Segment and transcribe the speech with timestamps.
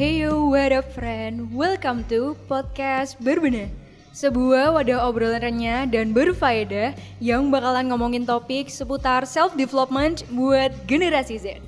[0.00, 1.52] Hey yo, what up friend?
[1.52, 3.68] Welcome to podcast Berbenah
[4.16, 11.60] Sebuah wadah obrolan renyah dan berfaedah yang bakalan ngomongin topik seputar self-development buat generasi Z.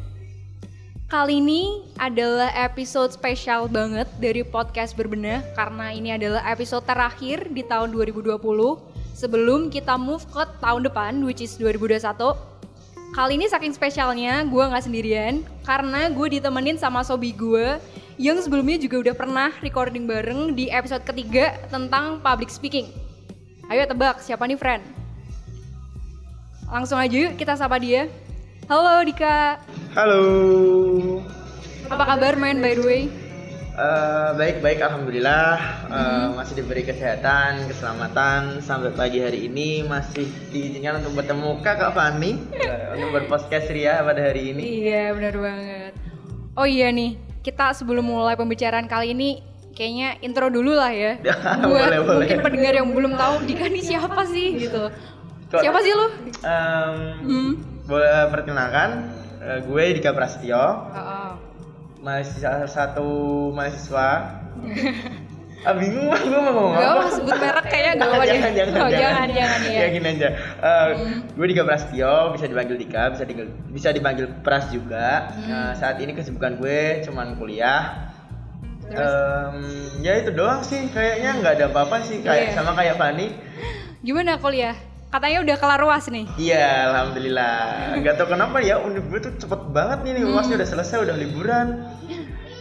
[1.12, 7.60] Kali ini adalah episode spesial banget dari podcast Berbenah Karena ini adalah episode terakhir di
[7.60, 8.32] tahun 2020
[9.12, 12.00] Sebelum kita move ke tahun depan, which is 2021
[13.12, 17.76] Kali ini saking spesialnya gue nggak sendirian karena gue ditemenin sama sobi gue
[18.20, 22.88] yang sebelumnya juga udah pernah recording bareng di episode ketiga tentang public speaking.
[23.72, 24.84] Ayo tebak siapa nih friend?
[26.68, 28.08] Langsung aja yuk kita sapa dia.
[28.70, 29.58] Halo Dika,
[29.92, 30.22] Halo.
[31.90, 33.02] apa kabar main by the way?
[33.72, 35.56] Eh, baik-baik alhamdulillah
[35.92, 42.40] Eh, masih diberi kesehatan, keselamatan sampai pagi hari ini masih diizinkan untuk bertemu Kakak Fani
[42.56, 44.88] eh, untuk berpodcast Ria pada hari ini.
[44.88, 45.92] Iya benar banget.
[46.56, 49.30] Oh iya nih, kita sebelum mulai pembicaraan kali ini
[49.72, 51.18] kayaknya intro dulu lah ya.
[51.62, 52.16] Buat Boleh, boleh.
[52.22, 54.88] mungkin pendengar yang belum tahu Dika nih siapa sih gitu.
[55.48, 56.06] Kok- Siapa sih lu?
[56.40, 57.52] Em, Hmm.
[57.84, 61.30] boleh perkenalkan eh, gue Dika Prasetyo, Oh, oh.
[62.00, 63.08] mahasiswa satu
[63.50, 64.08] mahasiswa.
[65.62, 66.94] ah bingung gue mau ngomong Gak apa.
[66.96, 68.28] apa sebut merek kayaknya gak apa deh.
[68.28, 69.78] jangan, jangan, oh, jangan, jangan, ya.
[69.78, 70.28] ya gini aja.
[70.58, 70.88] Eh,
[71.32, 75.30] Gue Dika Prasetyo, bisa dipanggil Dika, bisa dipanggil, bisa dipanggil Pras juga.
[75.30, 75.46] Hmm.
[75.46, 78.10] Nah, saat ini kesibukan gue cuman kuliah.
[78.82, 78.98] Terus?
[78.98, 79.56] Em,
[80.00, 82.54] ya itu doang sih, kayaknya nggak ada apa-apa sih, kayak Iya.
[82.54, 83.30] sama kayak Fani.
[84.00, 84.74] Gimana kuliah?
[85.08, 86.26] Katanya udah kelar uas nih.
[86.34, 87.56] Iya, alhamdulillah.
[88.00, 90.34] Gak tau kenapa ya, univ gue tuh cepet banget nih, nih Hmm.
[90.34, 91.66] uasnya udah selesai, udah liburan.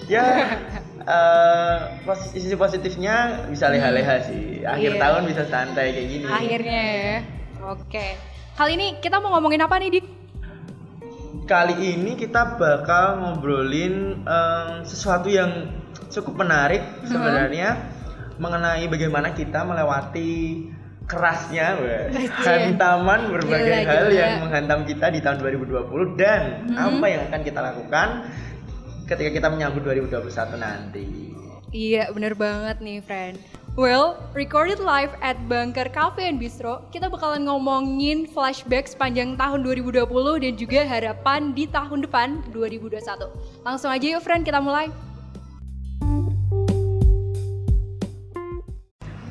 [0.05, 0.23] Ya,
[1.03, 3.15] eh posisi positifnya
[3.47, 4.61] bisa leha-leha sih.
[4.61, 5.01] Akhir Iya.
[5.01, 6.25] tahun bisa santai kayak gini.
[6.25, 7.15] Akhirnya ya.
[7.63, 8.05] Oke.
[8.51, 10.05] Kali ini kita mau ngomongin apa nih, Dik?
[11.43, 15.67] Kali ini kita bakal ngobrolin em, sesuatu yang
[16.07, 17.07] cukup menarik Hmm.
[17.07, 17.69] sebenarnya
[18.37, 20.63] mengenai bagaimana kita melewati
[21.03, 22.31] kerasnya Anjir.
[22.39, 24.15] hantaman berbagai Gila, hal gila.
[24.15, 26.77] yang menghantam kita di tahun 2020 dan Hmm.
[26.95, 28.07] apa yang akan kita lakukan
[29.11, 31.35] ketika kita menyambut 2021 nanti.
[31.75, 33.35] Iya, bener banget nih, friend.
[33.79, 40.03] Well, recorded live at Bunker Cafe and Bistro, kita bakalan ngomongin flashback sepanjang tahun 2020
[40.43, 43.31] dan juga harapan di tahun depan 2021.
[43.63, 44.91] Langsung aja yuk, friend, kita mulai.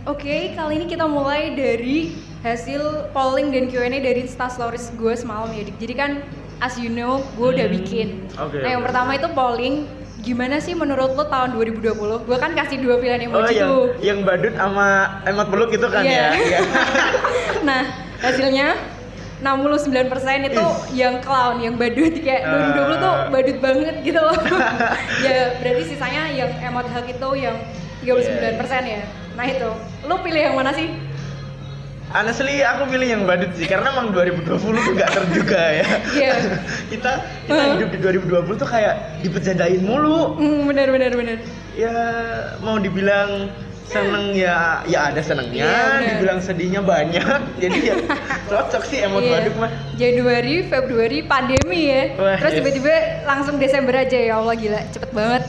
[0.09, 5.69] Oke, kali ini kita mulai dari hasil polling dan Q&A dari Instastories gue semalam ya.
[5.69, 6.25] Jadi kan,
[6.61, 8.09] as you know, gue udah Hmm, bikin.
[8.31, 8.87] oke, nah, yang oke.
[8.87, 9.75] pertama itu polling,
[10.21, 11.97] gimana sih menurut lo tahun 2020?
[12.21, 13.85] Gue kan kasih dua pilihan Oh emoji yang tuh.
[13.99, 14.87] yang badut sama
[15.25, 16.13] emot peluk itu kan Iya.
[16.13, 16.29] ya?
[16.37, 16.61] Iya.
[17.69, 17.83] nah,
[18.19, 18.77] hasilnya
[19.41, 19.97] 69%
[20.45, 23.29] itu yang clown, yang badut kayak 2020 tuh Ah.
[23.29, 24.37] badut banget gitu loh.
[25.27, 27.57] ya berarti sisanya yang emot hug itu yang
[28.01, 29.01] 39% ya.
[29.33, 29.71] Nah itu,
[30.05, 30.93] lo pilih yang mana sih?
[32.11, 35.87] Honestly aku pilih yang badut sih karena emang 2020 tuh gak terduga ya.
[36.11, 36.35] Iya.
[36.93, 37.13] kita
[37.47, 37.71] kita Huh?
[37.79, 40.35] hidup di 2020 tuh kayak dipecandain mulu.
[40.35, 41.39] Hmm, bener bener bener.
[41.73, 41.95] Ya
[42.59, 43.55] mau dibilang
[43.87, 46.07] seneng ya ya ada senengnya, Iya, bener.
[46.15, 47.41] dibilang sedihnya banyak.
[47.63, 47.95] Jadi ya
[48.47, 49.31] cocok sih emot Iya.
[49.37, 49.71] badut mah.
[49.95, 52.03] Januari, Februari pandemi ya.
[52.17, 52.59] Wah, Terus yes.
[52.59, 55.43] tiba-tiba langsung Desember aja ya Allah gila, cepet banget.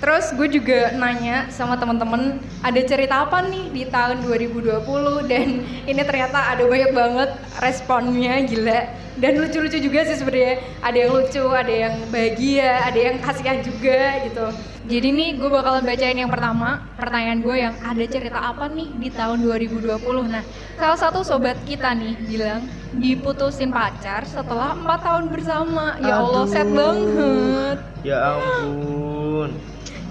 [0.00, 4.80] Terus gue juga nanya sama temen-temen ada cerita apa nih di tahun 2020
[5.28, 7.30] dan ini ternyata ada banyak banget
[7.60, 8.80] responnya gila
[9.20, 14.24] dan lucu-lucu juga sih sebenarnya ada yang lucu, ada yang bahagia, ada yang kasihan juga
[14.24, 14.46] gitu.
[14.88, 19.12] Jadi nih gue bakalan bacain yang pertama pertanyaan gue yang ada cerita apa nih di
[19.12, 20.00] tahun 2020.
[20.32, 20.42] Nah
[20.80, 22.64] salah satu sobat kita nih bilang
[22.96, 26.00] diputusin pacar setelah empat tahun bersama.
[26.00, 26.72] Ya Allah Aduh.
[26.72, 27.78] banget.
[28.00, 29.09] Ya ampun.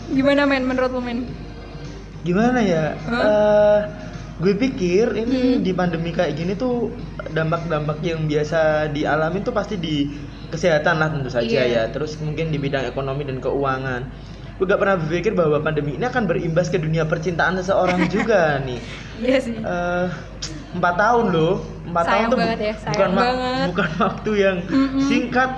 [0.09, 1.29] Gimana men menurut lo men?
[2.21, 2.97] Gimana ya?
[2.99, 3.21] Hah?
[3.21, 3.79] Eh,
[4.39, 5.61] gue pikir ini Hmm.
[5.61, 6.89] di pandemi kayak gini tuh
[7.29, 10.09] dampak-dampak yang biasa dialami tuh pasti di
[10.47, 11.63] kesehatan lah tentu saja Iya.
[11.67, 11.83] ya.
[11.89, 14.09] Terus mungkin di bidang ekonomi dan keuangan.
[14.55, 18.79] Gue gak pernah berpikir bahwa pandemi ini akan berimbas ke dunia percintaan seseorang juga nih.
[19.19, 19.55] Iya sih.
[19.55, 20.05] Eh,
[20.69, 21.55] empat tahun loh,
[21.85, 23.65] empat tahun tuh bu- banget ya, bukan banget.
[23.71, 25.01] bukan waktu yang Mm-mm.
[25.01, 25.49] singkat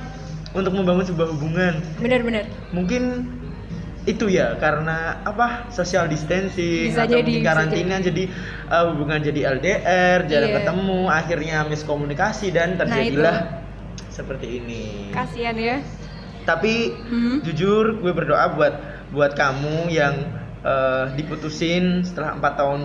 [0.51, 2.45] untuk membangun sebuah hubungan Bener-bener.
[2.71, 3.27] mungkin
[4.01, 8.23] itu ya karena apa social distancing Bisa atau jadi, bisa karantina jadi,
[8.65, 10.57] uh, hubungan jadi LDR jarang Iya.
[10.65, 13.37] ketemu akhirnya miskomunikasi dan Nah, terjadilah
[14.09, 15.77] seperti ini Kasihan ya.
[16.41, 17.45] tapi Hmm.
[17.45, 18.73] jujur gue berdoa buat
[19.13, 20.33] buat kamu yang
[20.65, 22.81] uh, diputusin setelah empat tahun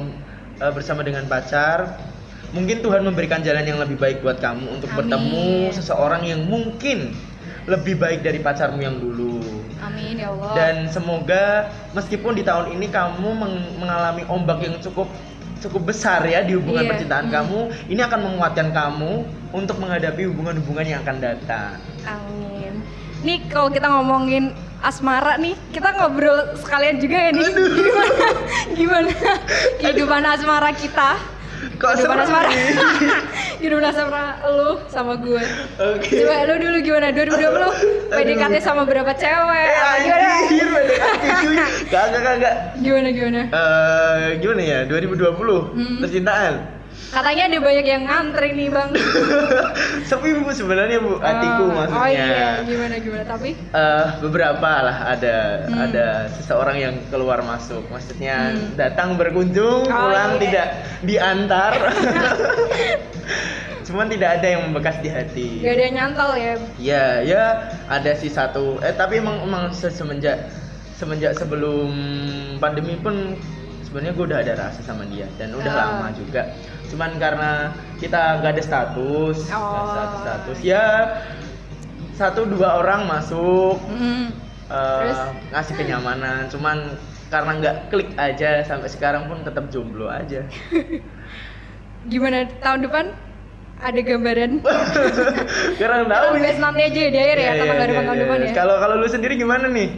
[0.61, 1.97] uh, bersama dengan pacar
[2.53, 5.09] mungkin Tuhan memberikan jalan yang lebih baik buat kamu untuk Amin.
[5.09, 7.17] bertemu seseorang yang mungkin
[7.65, 10.53] lebih baik dari pacarmu yang dulu Amin ya Allah.
[10.53, 11.45] Dan semoga
[11.93, 15.09] meskipun di tahun ini kamu meng- mengalami ombak yang cukup
[15.57, 16.91] cukup besar ya di hubungan Iya.
[16.93, 17.35] percintaan Hmm.
[17.35, 17.59] kamu,
[17.89, 19.13] ini akan menguatkan kamu
[19.51, 21.81] untuk menghadapi hubungan-hubungan yang akan datang.
[22.05, 22.85] Amin.
[23.21, 27.45] Nih kalau kita ngomongin asmara nih, kita ngobrol sekalian juga ya nih.
[27.81, 28.13] Gimana?
[28.71, 29.11] Gimana
[29.81, 31.17] kehidupan asmara kita?
[31.77, 32.49] Kok kehidupan serem asmara.
[32.49, 32.65] nih?
[33.61, 35.43] kehidupan asmara lu sama gue.
[35.77, 36.15] Oke.
[36.25, 37.09] Coba lu dulu gimana?
[37.13, 39.67] 2020 PDKT sama berapa cewek?
[39.69, 40.27] Eh, gimana?
[40.41, 41.57] anjir, PDKT, cuy.
[41.89, 42.55] Kagak, kagak.
[42.81, 43.41] Gimana gimana?
[43.47, 44.79] Eh, gimana ya?
[44.89, 45.97] 2020 Hmm.
[46.01, 46.55] percintaan.
[47.07, 48.91] Katanya ada banyak yang ngantri nih, Bang.
[50.11, 51.97] Sepi bu sebenarnya bu, hatiku Oh, maksudnya.
[51.97, 53.25] Oh iya, gimana gimana?
[53.25, 55.81] Tapi Eh, beberapa lah ada Hmm.
[55.81, 58.75] ada seseorang yang keluar masuk maksudnya Hmm.
[58.75, 60.41] datang berkunjung Oh, pulang iya.
[60.41, 60.69] tidak
[61.03, 61.73] diantar
[63.87, 66.55] cuman tidak ada yang membekas di hati gak ada yang nyantol ya.
[66.77, 67.45] ya ya
[67.87, 70.51] ada sih satu eh tapi emang emang se- semenjak
[70.93, 71.95] semenjak sebelum
[72.57, 73.39] pandemi pun
[73.81, 75.79] sebenarnya gue udah ada rasa sama dia dan udah Ah.
[75.95, 76.51] lama juga
[76.87, 77.51] cuman karena
[77.99, 79.91] kita nggak ada status Oh.
[79.91, 80.85] status status ya
[82.15, 84.33] satu dua orang masuk Hmm.
[84.67, 85.19] eh, Terus?
[85.53, 86.97] ngasih kenyamanan cuman
[87.27, 90.47] karena nggak klik aja sampai sekarang pun tetap jomblo aja
[92.07, 93.07] Gimana tahun depan?
[93.77, 94.63] Ada gambaran?
[95.83, 98.23] kurang tahu bahas nanti aja di akhir ya, tanggal iya, depan tahun iya.
[98.25, 98.53] depan ya.
[98.55, 99.91] kalau kalau lu sendiri gimana nih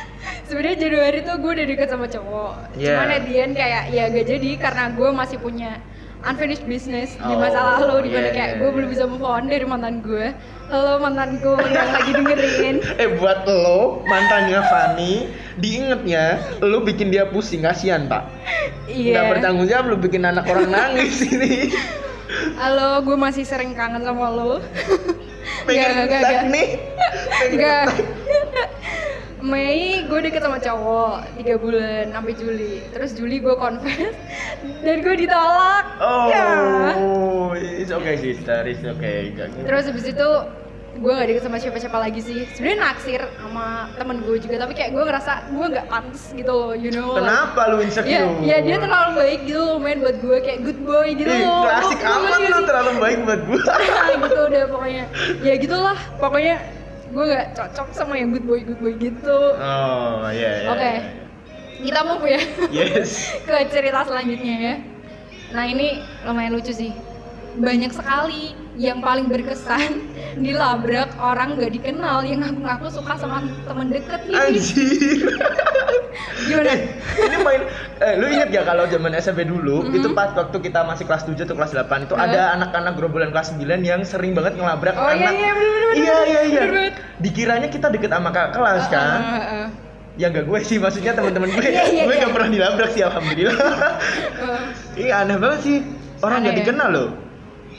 [0.50, 2.74] Sebenarnya Januari tuh gue udah deket sama cowok.
[2.74, 2.90] Iya.
[2.90, 5.78] Cuman at the end kayak ya gak jadi karena gue masih punya
[6.22, 9.46] unfinished business di masa Oh, lalu di mana iya, kayak gue belum bisa move on
[9.46, 10.32] dari mantan gue.
[10.68, 12.76] Halo mantanku yang lagi dengerin.
[13.02, 15.26] eh buat lo mantannya Fani
[15.56, 16.24] diingetnya
[16.60, 18.30] lo bikin dia pusing kasihan pak
[18.86, 19.18] Iya.
[19.18, 21.74] nggak bertanggung jawab lo bikin anak orang nangis ini
[22.54, 24.62] Halo, gue masih sering kangen sama lo.
[25.66, 26.42] pengen Gak, gak, gak.
[26.46, 26.68] nih
[27.42, 27.86] pengen Enggak.
[29.40, 32.84] Mei gue deket sama cowok tiga bulan sampai Juli.
[32.90, 34.12] Terus Juli gue confess
[34.84, 35.84] dan gue ditolak.
[36.28, 36.48] Ya.
[36.94, 40.28] oh it's okay sister it's okay Gak- Terus habis itu
[40.92, 42.44] gue gak deket sama siapa-siapa lagi sih.
[42.52, 46.72] Sebenarnya naksir sama temen gue juga, tapi kayak gue ngerasa gue nggak pantas gitu loh,
[46.74, 47.14] you know.
[47.14, 50.80] kenapa lu insecure Ya, ya dia terlalu baik gitu loh, main buat gue kayak good
[50.82, 51.64] boy gitu Ih, loh.
[51.64, 55.04] klasik lu amat lu gak terlalu baik buat Nah, gitu udah pokoknya.
[55.40, 56.56] Ya gitulah, pokoknya
[57.10, 59.38] gue gak cocok sama yang good boy good boy gitu.
[59.58, 60.92] oh iya iya Oke.
[61.80, 62.40] Kita move ya
[62.70, 63.10] yes
[63.48, 64.74] ke cerita selanjutnya ya.
[65.50, 66.92] Nah ini lumayan lucu sih.
[67.58, 70.06] Banyak sekali yang paling berkesan
[70.44, 74.36] dilabrak orang gak dikenal yang ngaku-ngaku suka sama temen deket ini.
[74.38, 75.18] anjir
[76.40, 76.68] Gimana?
[76.68, 76.78] Eh,
[77.20, 77.60] ini main
[77.98, 79.94] eh, lu inget gak kalau zaman SMP dulu Mhm.
[79.94, 82.24] itu pas waktu kita masih kelas 7 atau kelas 8 itu Hah?
[82.24, 85.94] ada anak-anak gerombolan kelas 9 yang sering banget ngelabrak Oh iya anak iya bener bener
[85.96, 89.66] iya iya iya bener dikiranya kita deket sama kakak kelas kan Uh, uh, uh,
[90.16, 92.22] ya gak gue sih maksudnya teman-teman gue Iya, iya, gue iya.
[92.22, 93.56] gak pernah dilabrak sih alhamdulillah
[94.40, 94.62] uh.
[94.94, 95.76] iya aneh banget sih
[96.18, 96.60] orang Aneh gak ya?
[96.62, 97.10] dikenal loh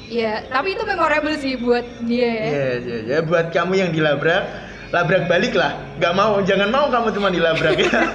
[0.03, 2.43] Iya, tapi itu memorable sih buat dia ya.
[2.43, 4.43] iya iya iya buat kamu yang dilabrak
[4.91, 8.01] labrak balik lah gak mau jangan mau kamu cuma dilabrak ya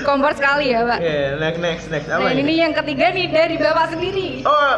[0.00, 0.98] Kompor sekali ya, Pak.
[0.98, 4.40] Iya, next next next apa Nah, ini yang ketiga nih dari Bapak sendiri.
[4.48, 4.74] Oh,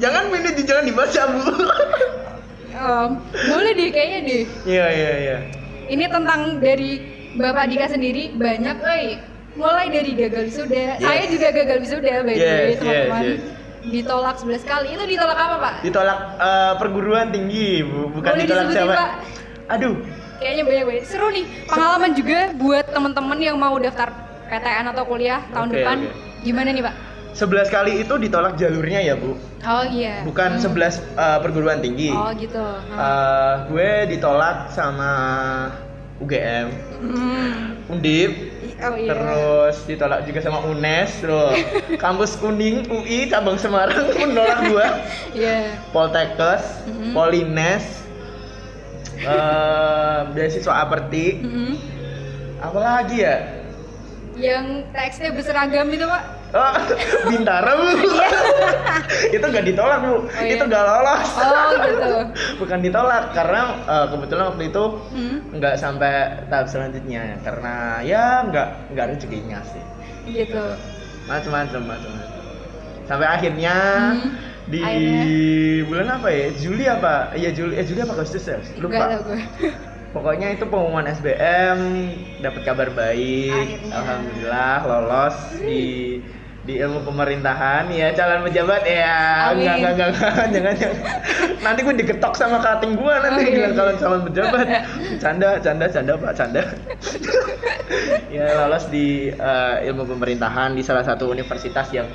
[0.00, 1.40] jangan ini jangan dibaca, Bu.
[2.72, 3.10] Om,
[3.52, 4.42] boleh deh kayaknya deh.
[4.64, 5.38] Iya, iya, iya.
[5.92, 7.04] Ini tentang dari
[7.36, 9.20] Bapak Dika sendiri banyak, eh
[9.54, 10.96] mulai dari gagal wisuda.
[10.96, 11.04] Yes.
[11.04, 13.22] Saya juga gagal wisuda by the way, Yes, teman-teman.
[13.22, 13.42] yes, yes.
[13.82, 14.88] Ditolak 11 kali.
[14.96, 15.74] Itu ditolak apa, Pak?
[15.84, 18.08] Ditolak eh, perguruan tinggi, Bu.
[18.08, 18.94] Bukan Boleh ditolak siapa?
[18.96, 19.10] Pak?
[19.68, 19.94] Aduh.
[20.38, 21.04] Kayaknya banyak banget.
[21.06, 21.46] Seru nih.
[21.66, 24.10] Pengalaman juga buat teman-teman yang mau daftar
[24.46, 25.96] PTN atau kuliah tahun depan.
[26.02, 26.42] oke.
[26.42, 26.94] Gimana nih, Pak?
[27.32, 29.38] 11 kali itu ditolak jalurnya ya, Bu.
[29.62, 30.20] Oh iya.
[30.22, 30.60] Bukan Hmm.
[30.60, 32.10] 11 eh, perguruan tinggi.
[32.10, 32.60] Oh gitu.
[32.90, 35.10] Eh, gue ditolak sama
[36.18, 36.68] UGM,
[37.00, 37.82] Hmm.
[37.88, 38.30] Undip,
[38.78, 39.10] Oh iya.
[39.10, 41.50] terus ditolak juga sama UNES, loh.
[42.04, 44.86] Kampus Kuning UI cabang Semarang pun nolak gua.
[45.34, 45.72] Iya.
[45.90, 47.10] Poltekkes, Mhm.
[47.10, 48.01] Polines,
[49.24, 51.72] eh beasiswa Aperti, Mm-mm.
[52.58, 53.36] apa lagi ya?
[54.32, 56.22] Yang teksnya berseragam itu pak?
[56.52, 56.72] Oh,
[57.32, 57.84] Bintara bu,
[59.36, 60.52] itu nggak ditolak bu, Oh, iya.
[60.52, 61.28] itu nggak lolos.
[61.36, 62.12] Oh gitu.
[62.60, 65.36] Bukan ditolak karena eh, kebetulan waktu itu Hmm.
[65.52, 66.12] nggak sampai
[66.48, 69.80] tahap selanjutnya karena ya nggak nggak rezekinya sih.
[70.28, 70.64] Gitu.
[71.24, 72.42] Macam-macam, macam-macam.
[73.04, 73.74] Sampai akhirnya
[74.12, 74.30] Hmm.
[74.72, 75.24] Di Akhirnya?
[75.84, 76.46] bulan apa ya?
[76.54, 77.14] Juli apa?
[77.32, 78.56] Iya Juli, eh Juli apa Agustus ya?
[78.56, 79.04] Gak Lupa.
[79.06, 79.40] tau gue.
[80.14, 81.78] Pokoknya itu pengumuman SBM
[82.40, 83.92] dapat kabar baik, Akhirnya.
[83.94, 85.84] alhamdulillah lolos di
[86.62, 89.66] di ilmu pemerintahan ya calon pejabat ya Amin.
[89.66, 90.98] enggak enggak enggak, jangan jangan
[91.58, 93.54] nanti gue diketok sama kating gue nanti Oh, iya.
[93.58, 94.66] bilang calon calon pejabat
[95.24, 96.62] canda canda canda pak canda
[98.30, 102.06] ya lolos di eh, ilmu pemerintahan di salah satu universitas yang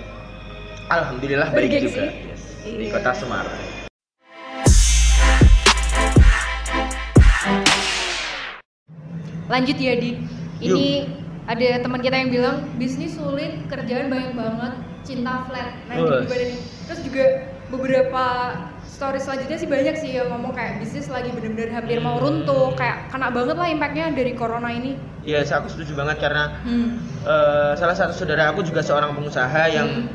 [0.88, 2.08] alhamdulillah baik juga
[2.76, 3.56] di kota Semarang
[9.48, 10.18] Lanjut ya Dik.
[10.60, 10.88] Ini
[11.48, 14.74] ada teman kita yang bilang bisnis sulit, kerjaan banyak banget,
[15.08, 15.72] cinta flat.
[15.88, 16.22] Nah, ini Wes.
[16.28, 16.60] gimana nih?
[16.90, 17.26] Terus juga
[17.72, 18.24] beberapa
[18.84, 23.08] story selanjutnya sih banyak sih yang ngomong kayak bisnis lagi bener-bener hampir mau runtuh, kayak
[23.08, 25.00] kena banget lah impactnya dari corona ini.
[25.24, 27.00] Iya, yes, aku setuju banget karena Hmm.
[27.24, 30.08] eh, salah satu saudara aku juga seorang pengusaha yang Hmm.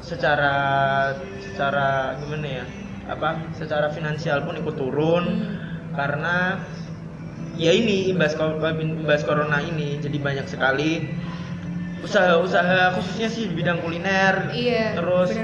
[0.00, 0.52] secara
[1.50, 2.64] secara gimana ya
[3.10, 3.28] apa
[3.58, 5.56] secara finansial pun ikut turun Hmm.
[5.92, 6.62] karena
[7.58, 8.38] ya ini imbas
[8.78, 11.10] imbas corona ini jadi banyak sekali
[12.00, 14.96] usaha-usaha khususnya sih di bidang kuliner Iya.
[14.96, 15.34] terus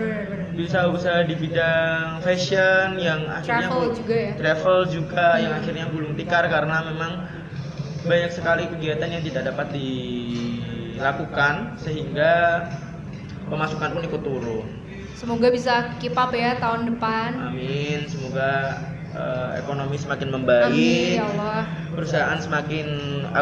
[0.56, 4.32] bisa usaha di bidang fashion yang akhirnya Travel juga ya.
[4.40, 5.60] travel juga yang Hmm.
[5.60, 7.12] akhirnya gulung tikar karena memang
[8.06, 12.64] banyak sekali kegiatan yang tidak dapat dilakukan sehingga
[13.50, 14.66] pemasukan pun ikut turun.
[15.16, 17.30] Semoga bisa keep up ya tahun depan.
[17.48, 18.76] Amin, semoga
[19.10, 21.60] eh, ekonomi semakin Amin membaik, ya Allah.
[21.90, 22.86] perusahaan semakin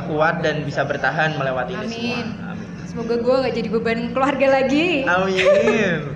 [0.06, 2.14] kuat dan bisa bertahan melewati ini semua.
[2.14, 2.26] Amin.
[2.46, 2.68] Amin.
[2.86, 5.02] Semoga gue gak jadi beban keluarga lagi.
[5.04, 5.98] Amin.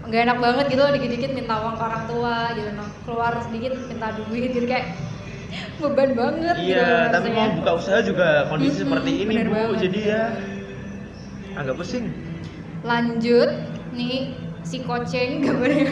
[0.00, 3.78] nggak enak banget gitu loh dikit-dikit minta uang ke orang tua gitu noh keluar sedikit
[3.86, 4.98] minta duit gitu kayak
[5.78, 7.46] beban banget gitu Iya, tapi rasanya.
[7.46, 9.54] mau buka usaha juga kondisi Mm-mm, seperti ini, Bu.
[9.54, 9.78] banget.
[9.86, 10.22] Jadi ya
[11.54, 12.10] agak pusing.
[12.80, 13.50] lanjut
[13.92, 15.88] nih si koceng gambarnya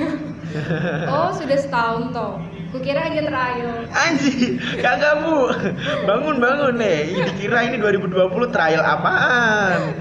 [1.08, 2.40] oh sudah setahun toh.
[2.68, 3.88] Kukira hanya trial.
[3.88, 5.48] Anjir, kagak bu.
[6.04, 7.16] Bangun bangun nih.
[7.32, 8.12] Dikira ini 2020
[8.52, 9.96] trial apaan?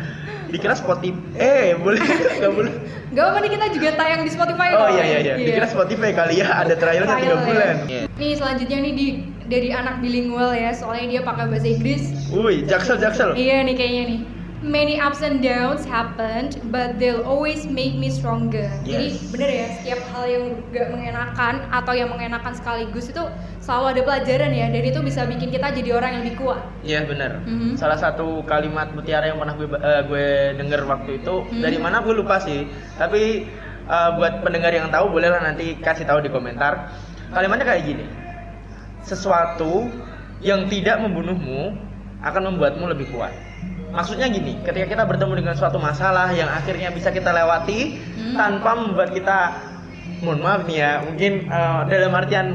[0.47, 1.99] Dikira Spotify Eh boleh
[2.39, 2.71] Gak boleh.
[3.11, 4.99] Gak apa nih kita juga tayang di Spotify Oh kok.
[4.99, 5.33] iya iya iya.
[5.39, 7.47] Dikira Spotify kali ya Ada trialnya Trial 3 ya.
[7.47, 7.75] bulan.
[7.87, 8.01] Iya.
[8.11, 9.07] Nih selanjutnya nih di
[9.47, 12.03] dari anak bilingual ya soalnya dia pakai bahasa Inggris.
[12.31, 13.31] Wih jaksel jaksel.
[13.35, 14.19] Iya nih kayaknya nih.
[14.57, 18.65] Many ups and downs happened, but they'll always make me stronger.
[18.81, 19.29] Jadi Yes.
[19.29, 23.21] bener ya, setiap hal yang gak mengenakan atau yang mengenakan sekaligus itu
[23.61, 24.73] selalu ada pelajaran ya.
[24.73, 26.65] Dan itu bisa bikin kita jadi orang yang lebih kuat.
[26.81, 27.45] Iya benar.
[27.45, 27.77] Mhm.
[27.77, 30.25] Salah satu kalimat mutiara yang pernah gue eh, gue
[30.57, 31.61] denger waktu itu Mhm.
[31.61, 32.65] dari mana gue lupa sih.
[32.97, 33.45] Tapi
[33.87, 36.89] eh, buat pendengar yang tahu bolehlah nanti kasih tahu di komentar.
[37.29, 38.05] Kalimatnya kayak gini.
[39.05, 39.85] Sesuatu
[40.41, 41.77] yang tidak membunuhmu
[42.25, 43.31] akan membuatmu lebih kuat.
[43.97, 48.37] Maksudnya gini, ketika kita bertemu dengan suatu masalah yang akhirnya bisa kita lewati Hmm.
[48.37, 49.37] tanpa membuat kita
[50.19, 52.47] mohon maaf nih ya, mungkin eh, dalam artian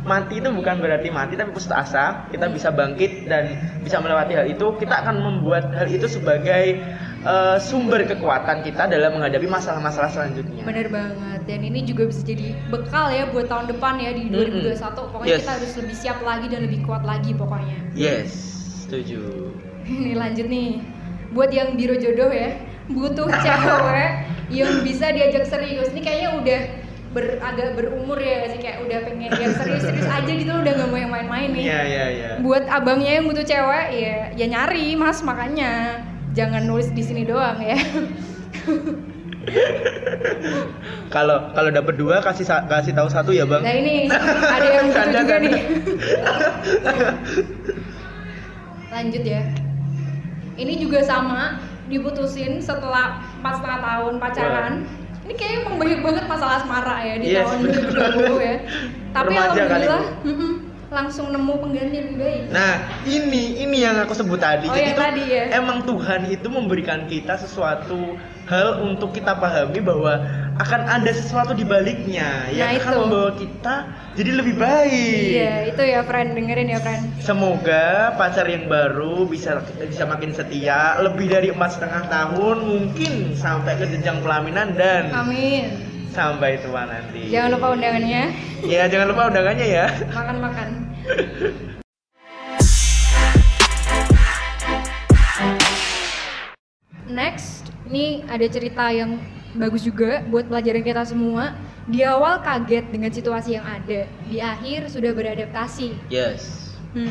[0.00, 4.48] mati itu bukan berarti mati tapi putus asa kita bisa bangkit dan bisa melewati hal
[4.48, 6.80] itu kita akan membuat hal itu sebagai
[7.20, 11.40] eh, sumber kekuatan kita dalam menghadapi masalah-masalah selanjutnya Bener banget.
[11.44, 14.36] Dan ini juga bisa jadi bekal ya buat tahun depan ya di Mhm.
[14.64, 15.08] 2021.
[15.08, 15.40] Pokoknya Yes.
[15.42, 17.76] kita harus lebih siap lagi dan lebih kuat lagi pokoknya.
[17.92, 18.28] yes
[18.84, 19.52] setuju
[19.90, 20.89] Ini lanjut nih.
[21.30, 22.58] Buat yang biro jodoh ya,
[22.90, 24.10] butuh cewek
[24.50, 25.94] yang bisa diajak serius.
[25.94, 26.60] Ini kayaknya udah
[27.10, 30.72] ber, agak berumur ya nggak sih kayak udah pengen yang serius-serius aja gitu loh, udah
[30.78, 31.62] gak mau yang main-main nih.
[31.66, 36.02] iya iya iya Buat abangnya yang butuh cewek ya ya nyari mas makanya
[36.38, 37.78] jangan nulis di sini doang ya.
[41.14, 45.10] kalau kalau dapat dua kasih kasih tahu satu ya bang Nah ini ada yang butuh
[45.10, 45.54] juga nih.
[48.90, 49.42] Lanjut ya.
[50.60, 51.56] Ini juga sama
[51.88, 54.72] diputusin setelah empat setengah tahun pacaran.
[55.24, 57.82] Ini kayaknya emang banyak banget masalah asmara ya di Yes, tahun bener.
[58.28, 58.56] 2020 ya.
[59.10, 60.02] Tapi alhamdulillah
[60.90, 62.42] langsung nemu pengganti lebih baik.
[62.50, 62.74] Nah,
[63.06, 64.66] ini ini yang aku sebut tadi.
[64.66, 65.44] Oh, Jadi yang tuh tadi ya.
[65.54, 68.18] emang Tuhan itu memberikan kita sesuatu
[68.50, 70.18] hal untuk kita pahami bahwa
[70.60, 73.00] akan ada sesuatu di baliknya yang Nah, akan itu.
[73.00, 73.74] membawa kita
[74.12, 75.24] jadi lebih baik.
[75.32, 77.02] Iya, itu ya friend, dengerin ya friend.
[77.18, 83.72] Semoga pacar yang baru bisa bisa makin setia lebih dari empat setengah tahun mungkin sampai
[83.74, 85.80] ke jenjang pelaminan dan Amin.
[86.12, 87.32] sampai tua nanti.
[87.32, 88.22] Jangan lupa undangannya,
[88.60, 89.86] Ya jangan lupa undangannya ya.
[90.12, 90.68] makan-makan.
[97.10, 99.18] Next, ini ada cerita yang
[99.54, 101.54] bagus juga buat pelajaran kita semua.
[101.90, 106.06] Di awal kaget dengan situasi yang ada, di akhir sudah beradaptasi.
[106.06, 106.70] Yes.
[106.94, 107.10] Hmm.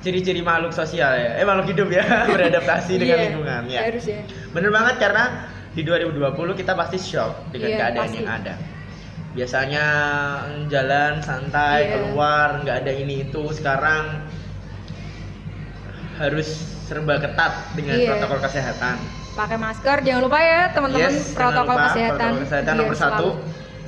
[0.00, 1.30] Ciri-ciri makhluk sosial ya.
[1.36, 2.04] Eh makhluk hidup ya
[2.34, 3.80] beradaptasi dengan Iya, lingkungan ya.
[3.84, 4.22] Harus ya.
[4.54, 5.24] Bener banget karena
[5.70, 8.16] di 2020 kita pasti shock dengan Iya, keadaan pasti.
[8.22, 8.54] yang ada.
[9.30, 9.84] Biasanya
[10.66, 11.90] jalan santai Iya.
[11.94, 14.24] keluar nggak ada ini itu sekarang
[16.18, 16.48] harus
[16.86, 18.08] serba ketat dengan Iya.
[18.14, 18.96] protokol kesehatan.
[19.40, 19.96] Pakai masker.
[20.02, 22.18] Jangan lupa ya teman-teman Yes, protokol lupa, kesehatan.
[22.20, 23.00] protokol kesehatan nomor satu.
[23.00, 23.36] selalu-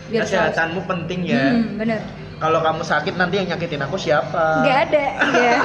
[0.02, 1.44] biar selalu- Kesehatanmu penting ya.
[1.46, 2.00] Hmm, bener.
[2.36, 4.44] Kalau kamu sakit nanti yang nyakitin aku siapa?
[4.60, 5.04] Nggak ada,
[5.46, 5.58] ya.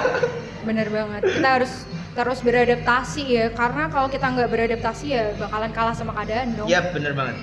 [0.61, 1.21] Bener banget.
[1.25, 1.71] Kita harus
[2.13, 6.67] terus beradaptasi ya, karena kalau kita nggak beradaptasi ya bakalan kalah sama keadaan dong.
[6.67, 7.37] Yap, bener banget.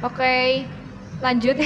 [0.00, 0.66] Oke,
[1.20, 1.56] lanjut.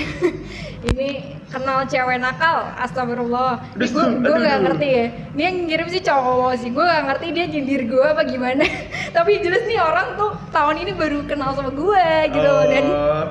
[0.88, 1.08] ini
[1.48, 3.58] kenal cewek nakal, astagfirullah.
[3.74, 3.88] Gue
[4.20, 4.60] gue aduh.
[4.68, 5.04] ngerti ya.
[5.34, 6.70] Ini yang ngirim sih cowok sih.
[6.70, 8.64] Gue nggak ngerti dia nyindir gue apa gimana.
[9.16, 12.84] Tapi jelas nih orang tuh tahun ini baru kenal sama gue gitu Oh, dan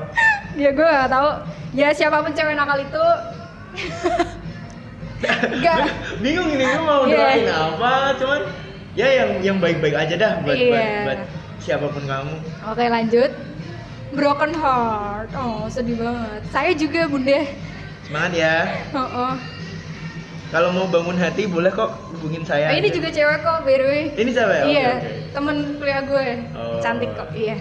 [0.62, 1.29] ya gue nggak tahu.
[1.75, 3.05] Ya siapa pun cewek nakal itu.
[5.62, 5.89] Gak.
[6.21, 7.17] bingung ini gue mau Iya.
[7.17, 8.41] doain apa, cuman
[8.93, 11.03] ya yang yang baik-baik aja dah buat buat, Iya.
[11.09, 11.19] buat
[11.57, 12.36] siapa pun kamu.
[12.69, 13.31] Oke lanjut.
[14.16, 15.30] Broken heart.
[15.36, 16.42] Oh sedih banget.
[16.52, 17.44] Saya juga bunda.
[18.08, 18.56] Semangat ya.
[18.96, 19.34] Oh, oh.
[20.48, 22.72] Kalau mau bangun hati boleh kok hubungin saya.
[22.72, 22.96] Eh, ini aja.
[22.96, 24.04] juga cewek kok by the way.
[24.16, 24.64] Ini siapa ya?
[24.64, 25.12] Oke, iya, oke.
[25.36, 26.28] temen kuliah gue.
[26.56, 26.80] Oh.
[26.80, 27.58] Cantik kok, iya.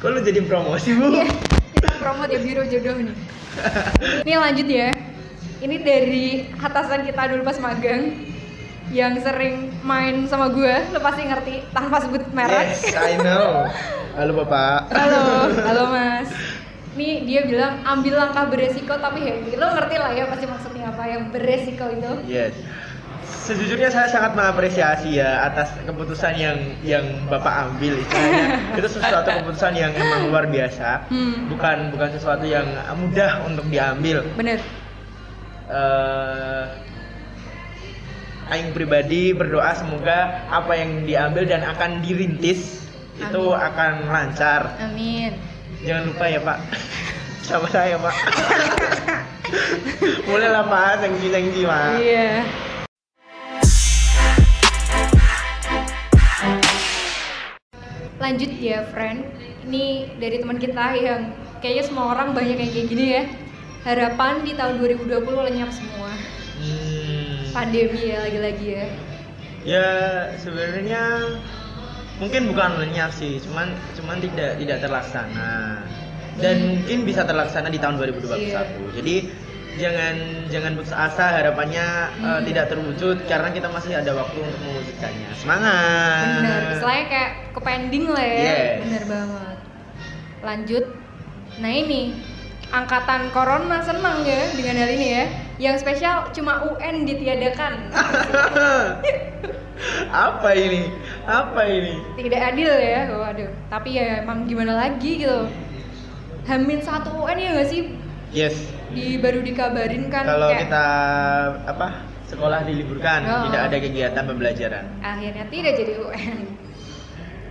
[0.00, 1.12] Kok lu jadi promosi, Bu?
[1.12, 1.28] Iya,
[1.76, 3.16] kita promote ya biro jodoh nih.
[4.24, 4.88] Ini lanjut ya.
[5.60, 8.16] Ini dari atasan kita dulu pas magang
[8.90, 12.74] yang sering main sama gue, lo pasti ngerti tanpa sebut merek.
[12.74, 13.68] Yes, I know.
[14.20, 14.92] Halo Bapak.
[14.92, 16.28] Halo, halo Mas.
[16.92, 19.56] Nih dia bilang ambil langkah beresiko tapi happy.
[19.56, 22.12] Lo ngerti lah ya pasti maksudnya apa yang beresiko itu.
[22.28, 22.52] Yes.
[23.24, 28.60] Sejujurnya saya sangat mengapresiasi ya atas keputusan yang yang Bapak ambil istilahnya.
[28.84, 31.08] itu sesuatu keputusan yang emang luar biasa.
[31.08, 31.48] Hmm.
[31.48, 32.68] Bukan bukan sesuatu yang
[33.00, 34.20] mudah untuk diambil.
[34.36, 34.60] Bener.
[35.72, 36.64] eh
[38.52, 42.89] Aing pribadi berdoa semoga apa yang diambil dan akan dirintis
[43.20, 43.66] itu Amin.
[43.68, 44.62] akan lancar.
[44.80, 45.32] Amin.
[45.84, 46.58] Jangan lupa ya Pak,
[47.46, 48.16] sama saya Pak.
[50.28, 51.88] Boleh lah Pak, thank Pak.
[52.00, 52.28] Iya.
[58.20, 59.26] Lanjut ya, friend.
[59.64, 61.32] Ini dari teman kita yang
[61.64, 63.24] kayaknya semua orang banyak yang kayak gini ya.
[63.80, 66.12] Harapan di tahun 2020 lenyap semua.
[66.60, 68.86] Hmm, Pandemi ya lagi-lagi ya.
[69.60, 69.88] ya
[70.40, 71.04] sebenarnya
[72.20, 75.80] mungkin bukan lenyap sih, cuman cuman tidak tidak terlaksana
[76.38, 76.68] dan Hmm.
[76.78, 78.44] mungkin bisa terlaksana di tahun 2021.
[78.44, 78.92] Iya.
[78.94, 79.16] Jadi
[79.76, 80.14] jangan
[80.48, 82.42] jangan putus asa harapannya eh, Hmm.
[82.44, 85.30] tidak terwujud karena kita masih ada waktu untuk mewujudkannya.
[85.34, 86.24] Semangat.
[86.38, 88.36] Bener, istilahnya kayak ke pending lah ya.
[88.38, 88.74] Yes.
[88.84, 89.56] Bener banget.
[90.40, 90.84] Lanjut.
[91.58, 92.02] Nah ini
[92.70, 95.24] angkatan corona senang ya dengan hal ini ya.
[95.60, 97.72] Yang spesial cuma UN ditiadakan.
[100.10, 100.92] Apa ini?
[101.24, 101.94] Apa ini?
[102.14, 103.08] Tidak adil ya.
[103.10, 103.50] Waduh.
[103.68, 105.48] Tapi ya emang gimana lagi gitu.
[106.44, 107.82] Hamin satu UN ya nggak sih?
[108.30, 108.56] Yes.
[108.90, 110.84] Di baru dikabarin kan Kalau kayak kita
[111.64, 111.88] apa?
[112.26, 113.42] Sekolah diliburkan, Oh.
[113.50, 114.84] tidak ada kegiatan pembelajaran.
[115.02, 116.38] akhirnya tidak jadi UN.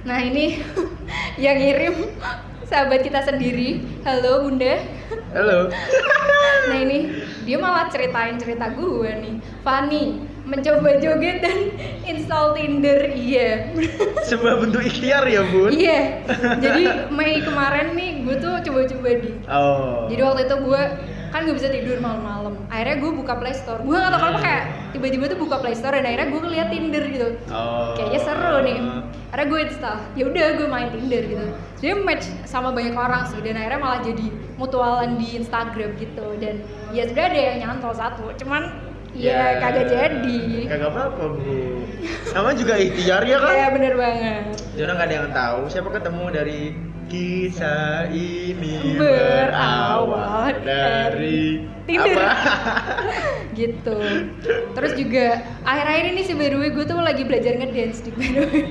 [0.07, 0.63] Nah ini
[1.43, 1.95] yang ngirim
[2.63, 3.83] sahabat kita sendiri.
[4.03, 4.79] Halo Bunda.
[5.35, 5.67] Halo.
[6.59, 7.09] Nah ini
[7.43, 9.35] dia malah ceritain cerita gue nih.
[9.63, 11.59] Fanny mencoba joget dan
[12.09, 13.13] install Tinder.
[13.13, 13.69] Iya.
[14.25, 15.71] Sebuah bentuk ikhtiar ya, Bun.
[15.71, 16.25] Iya.
[16.65, 16.83] Jadi
[17.13, 19.31] Mei kemarin nih gue tuh coba-coba di.
[19.45, 20.09] Oh.
[20.09, 20.81] Jadi waktu itu gue
[21.29, 22.57] kan gue bisa tidur malam-malam.
[22.73, 23.81] Akhirnya gue buka Play Store.
[23.85, 24.63] Gue gak tau kenapa kayak
[24.97, 27.27] tiba-tiba tuh buka Play Store dan akhirnya gue ngeliat Tinder gitu.
[27.53, 27.93] Oh.
[27.93, 28.77] Kayaknya seru nih.
[29.29, 29.97] Akhirnya gue install.
[30.17, 31.45] Ya udah gue main Tinder gitu.
[31.79, 34.25] Jadi match sama banyak orang sih dan akhirnya malah jadi
[34.57, 36.59] mutualan di Instagram gitu dan
[36.91, 38.25] ya sudah ada yang nyantol satu.
[38.41, 40.39] Cuman ya, kagak jadi.
[40.65, 41.57] Kagak apa-apa, Bu.
[42.29, 43.51] Nama juga ikhtiar ya kan?
[43.51, 44.43] Iya bener banget.
[44.75, 46.61] Orang nggak ada yang tahu siapa ketemu dari
[47.09, 52.21] kisah ini Berawal dari Tinder.
[52.21, 52.31] apa?
[53.59, 53.97] gitu.
[54.71, 55.25] Terus juga
[55.65, 58.63] akhir-akhir ini sih by the way gue tuh lagi belajar ngedance di by the way.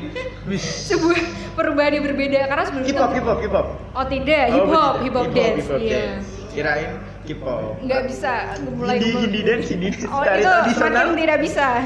[0.57, 1.19] Sebuah
[1.53, 3.67] perubahan yang berbeda karena sebelumnya Hip hop, hip hop, hip hop.
[3.93, 5.59] Oh tidak, Oh, hip hop, hip hop dance.
[5.59, 5.93] hip hop Iya.
[6.15, 6.27] dance.
[6.49, 6.91] Kirain
[7.29, 7.77] hip hop.
[7.85, 9.89] Nggak bisa, gue mulai Hindi, gue- hindi dance, hindi.
[10.09, 11.67] Oh itu semakin tidak bisa.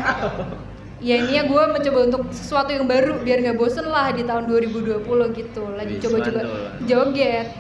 [1.03, 4.47] Ya ini ya gue mencoba untuk sesuatu yang baru biar nggak bosen lah di tahun
[4.47, 5.03] 2020
[5.35, 5.63] gitu.
[5.75, 6.41] Lagi coba-coba
[6.87, 7.51] joget.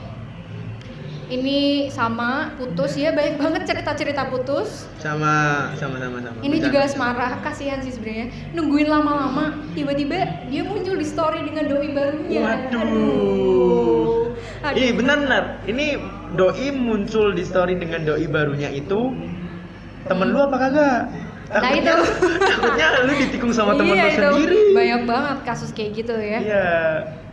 [1.26, 4.86] Ini sama putus ya banyak banget cerita-cerita putus.
[5.02, 6.38] Sama, sama, sama, sama.
[6.38, 6.66] Ini Bercanda.
[6.70, 8.30] juga asmara, kasihan sih sebenarnya.
[8.54, 12.46] Nungguin lama-lama, tiba-tiba dia muncul di story dengan doi barunya.
[12.46, 12.84] Waduh.
[14.60, 14.78] Aduh.
[14.78, 15.66] Ih benar-benar.
[15.66, 15.86] Ini
[16.34, 19.12] doi muncul di story dengan doi barunya itu
[20.08, 21.00] temen lu apa kagak?
[21.52, 21.94] Nah, itu.
[22.50, 24.60] takutnya lu ditikung sama temen iya, lu itu sendiri.
[24.72, 26.38] Banyak banget kasus kayak gitu ya.
[26.40, 26.70] Iya.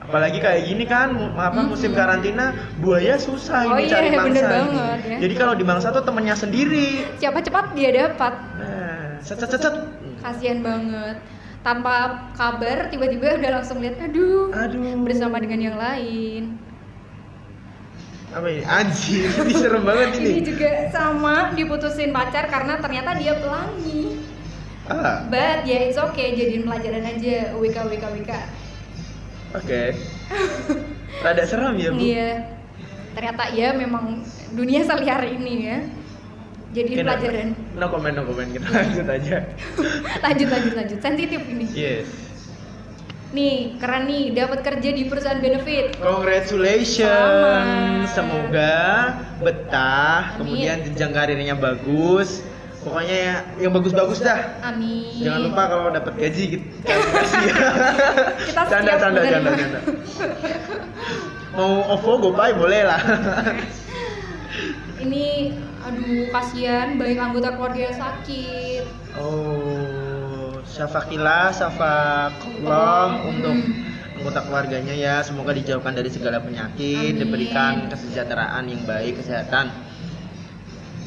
[0.09, 4.25] Apalagi kayak gini kan, apa musim karantina, buaya susah Oh ini iya, cari mangsa.
[4.25, 5.17] bener banget, ya.
[5.21, 7.05] Jadi kalau di mangsa tuh temennya sendiri.
[7.21, 8.33] Siapa cepat dia dapat.
[8.57, 9.75] Nah, cet cet cet.
[10.19, 11.17] Kasihan banget.
[11.59, 15.03] tanpa kabar tiba-tiba udah langsung lihat aduh, Aduh.
[15.03, 16.55] bersama dengan yang lain.
[18.29, 18.61] Apa ini?
[18.61, 20.41] Anjir, ini serem banget Ini ini.
[20.45, 24.21] juga sama diputusin pacar karena ternyata dia pelangi.
[24.85, 28.31] Ah, But ya it's okay jadiin pelajaran aja WK WK WK.
[29.53, 29.81] oke.
[31.19, 31.97] Rada serem ya, Bu.
[31.99, 32.31] Iya.
[33.13, 34.21] Ternyata ya memang
[34.53, 35.77] dunia seliar ini ya.
[36.69, 37.57] No- pelajaran.
[37.73, 38.45] No comment, no comment.
[38.47, 39.37] Kita lanjut aja.
[40.25, 41.65] lanjut lanjut lanjut sensitif ini.
[41.69, 42.28] Yes.
[43.29, 46.01] Nih keren nih dapat kerja di perusahaan benefit.
[46.01, 48.09] Congratulations.
[48.09, 48.09] Selamat.
[48.09, 48.77] Semoga
[49.37, 50.37] betah, Amin.
[50.41, 52.41] kemudian jenjang karirnya bagus.
[52.81, 54.57] Pokoknya ya yang bagus-bagus dah.
[54.65, 55.21] Amin.
[55.21, 56.59] Jangan lupa kalau dapat gaji ya.
[58.49, 59.79] Kita canda, canda, canda, canda.
[61.53, 63.01] Mau OVO, GoPay boleh lah.
[64.99, 68.83] Ini aduh kasihan banyak anggota keluarga yang sakit.
[69.21, 69.78] Oh,
[70.69, 73.29] syafakillah, syafakallah Hmm.
[73.29, 73.55] untuk
[74.19, 75.15] anggota keluarganya ya.
[75.25, 77.19] Semoga dijauhkan dari segala penyakit, Amin.
[77.19, 79.73] diberikan kesejahteraan yang baik, kesehatan.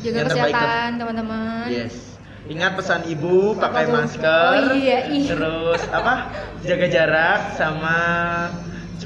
[0.03, 1.67] Jaga Yang kesehatan teman-teman.
[1.71, 2.19] Yes.
[2.43, 4.51] Ingat pesan ibu, pakai masker.
[4.67, 5.31] Oh iya, iya.
[5.31, 6.27] Terus apa?
[6.67, 7.97] Jaga jarak sama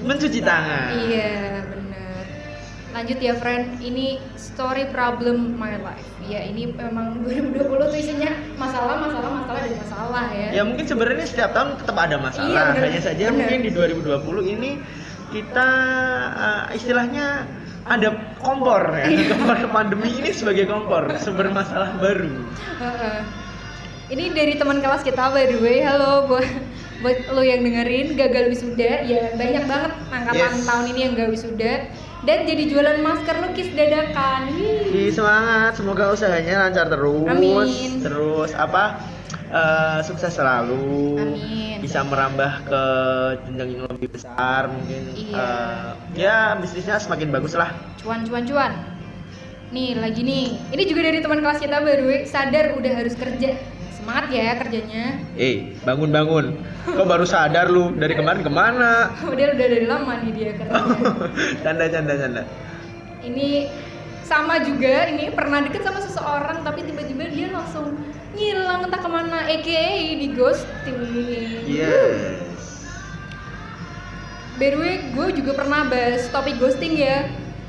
[0.01, 0.97] mencuci tangan.
[1.05, 2.25] Iya benar.
[2.97, 6.16] Lanjut ya friend, ini story problem my life.
[6.27, 10.49] Ya ini memang 2020 tuh isinya masalah, masalah, masalah dan masalah ya.
[10.59, 12.51] Ya mungkin sebenarnya setiap tahun tetap ada masalah.
[12.51, 12.83] Iya, bener.
[12.91, 13.39] Hanya saja Bener.
[13.39, 14.71] mungkin di 2020 ini
[15.31, 15.69] kita
[16.35, 17.47] uh, istilahnya
[17.87, 18.09] ada
[18.43, 19.07] kompor ya.
[19.07, 19.25] Iya.
[19.39, 22.31] kompor pandemi ini sebagai kompor, sumber masalah baru.
[24.07, 25.83] Ini dari teman kelas kita by the way.
[25.83, 26.47] Halo buat
[27.03, 30.65] buat lo yang dengerin gagal wisuda ya banyak banget angkatan Yes.
[30.65, 31.73] tahun ini yang gak wisuda
[32.27, 34.51] dan jadi jualan masker lukis dadakan.
[34.91, 37.31] Di semangat, semoga usahanya lancar terus.
[37.31, 38.03] Amin.
[38.03, 38.99] Terus apa?
[39.51, 41.19] uh, sukses selalu.
[41.21, 41.79] Amin.
[41.83, 42.83] Bisa merambah ke
[43.47, 45.03] jenjang yang lebih besar mungkin.
[45.15, 45.37] Iya.
[45.37, 47.71] uh, ya bisnisnya semakin bagus lah.
[48.01, 48.73] Cuan cuan cuan.
[49.71, 50.47] Nih lagi nih.
[50.73, 53.59] Ini juga dari teman kelas kita way, sadar udah harus kerja.
[54.07, 55.05] Semangat ya kerjanya.
[55.35, 56.55] Eh, bangun bangun.
[56.87, 59.11] Kok baru sadar lu dari kemarin ke mana?
[59.27, 61.11] Udah udah dari lama nih dia kerjanya.
[61.67, 62.43] canda canda canda.
[63.27, 63.67] ini
[64.23, 67.99] sama juga ini pernah deket sama seseorang tapi tiba-tiba dia langsung
[68.39, 70.99] ngilang entah ke mana aka di ghosting
[71.67, 72.39] Yes.
[74.55, 77.27] by the way gue juga pernah bahas topik ghosting ya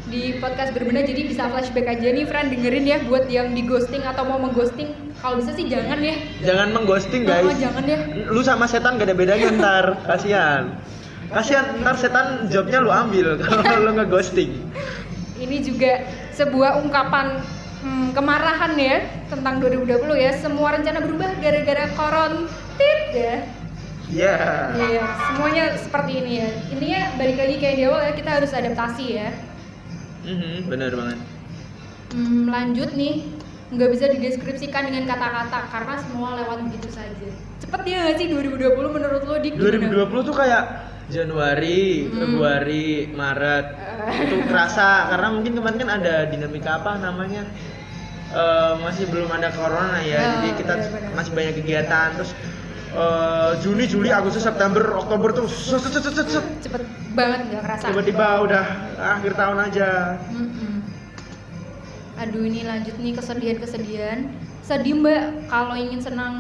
[0.08, 4.00] di podcast berbeda jadi bisa flashback aja nih friend dengerin ya buat yang di ghosting
[4.02, 7.60] atau mau mengghosting kalau bisa sih jangan ya Jangan mengghosting Oh, guys.
[7.60, 9.86] jangan ya Lu sama setan gak ada bedanya ntar.
[10.06, 10.80] Kasihan.
[11.28, 14.64] Kasihan ntar setan jobnya lu ambil kalau lu ngeghosting.
[15.38, 16.02] ini juga
[16.34, 17.38] sebuah ungkapan
[17.84, 23.36] hmm, kemarahan ya tentang 2020 ya semua rencana berubah gara-gara korontit ya
[24.08, 24.72] Ya.
[24.72, 26.48] Iya, semuanya seperti ini ya.
[26.72, 29.36] Intinya balik lagi kayak di awal ya, kita harus adaptasi ya.
[30.28, 31.20] Mhm, bener banget.
[32.10, 33.24] Hmm, lanjut nih,
[33.70, 37.28] nggak bisa dideskripsikan dengan kata-kata karena semua lewat begitu saja.
[37.58, 39.56] Cepet ya nggak sih 2020 menurut lo Dik?
[39.56, 40.04] gimana?
[40.04, 40.64] 2020 tuh kayak
[41.08, 42.16] Januari, Hmm.
[42.18, 43.66] Februari, Maret
[44.24, 47.44] itu kerasa karena mungkin kemarin kan ada dinamika apa namanya
[48.28, 51.16] Eh, masih belum ada corona ya, Ya, jadi kita benar-benar.
[51.16, 52.36] masih banyak kegiatan terus
[52.92, 56.44] eh, Juni, Juli, Agustus, September, Oktober tuh set, set, set, set, set.
[56.60, 56.84] Cepet
[57.18, 57.86] banget nggak kerasa.
[57.90, 58.66] tiba-tiba udah
[59.18, 59.90] akhir tahun aja.
[60.30, 60.86] Mm-mm.
[62.22, 64.30] Aduh ini lanjut nih kesedihan-kesedihan.
[64.62, 66.34] Sedih mbak kalau ingin senang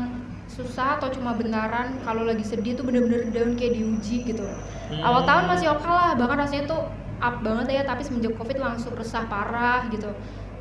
[0.45, 4.45] susah atau cuma bentaran kalau lagi sedih tuh bener-bener down kayak diuji gitu.
[4.89, 5.01] Hmm.
[5.01, 6.81] Awal tahun masih oke lah bahkan rasanya tuh
[7.17, 10.13] up banget ya tapi semenjak covid langsung resah parah gitu.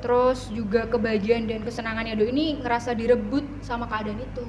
[0.05, 4.45] Terus juga kebahagiaan dan kesenangannya do ini ngerasa direbut sama keadaan itu.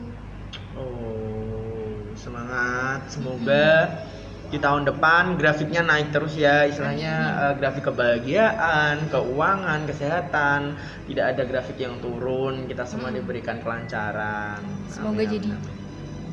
[0.76, 3.08] Oh, semangat.
[3.08, 4.04] Semoga
[4.48, 10.80] di tahun depan grafiknya naik terus ya, istilahnya eh, grafik kebahagiaan, keuangan, kesehatan.
[11.04, 12.64] Tidak ada grafik yang turun.
[12.66, 13.20] Kita semua Hmm.
[13.20, 14.64] diberikan kelancaran.
[14.88, 15.50] Semoga Amin, jadi.
[15.52, 15.76] amin.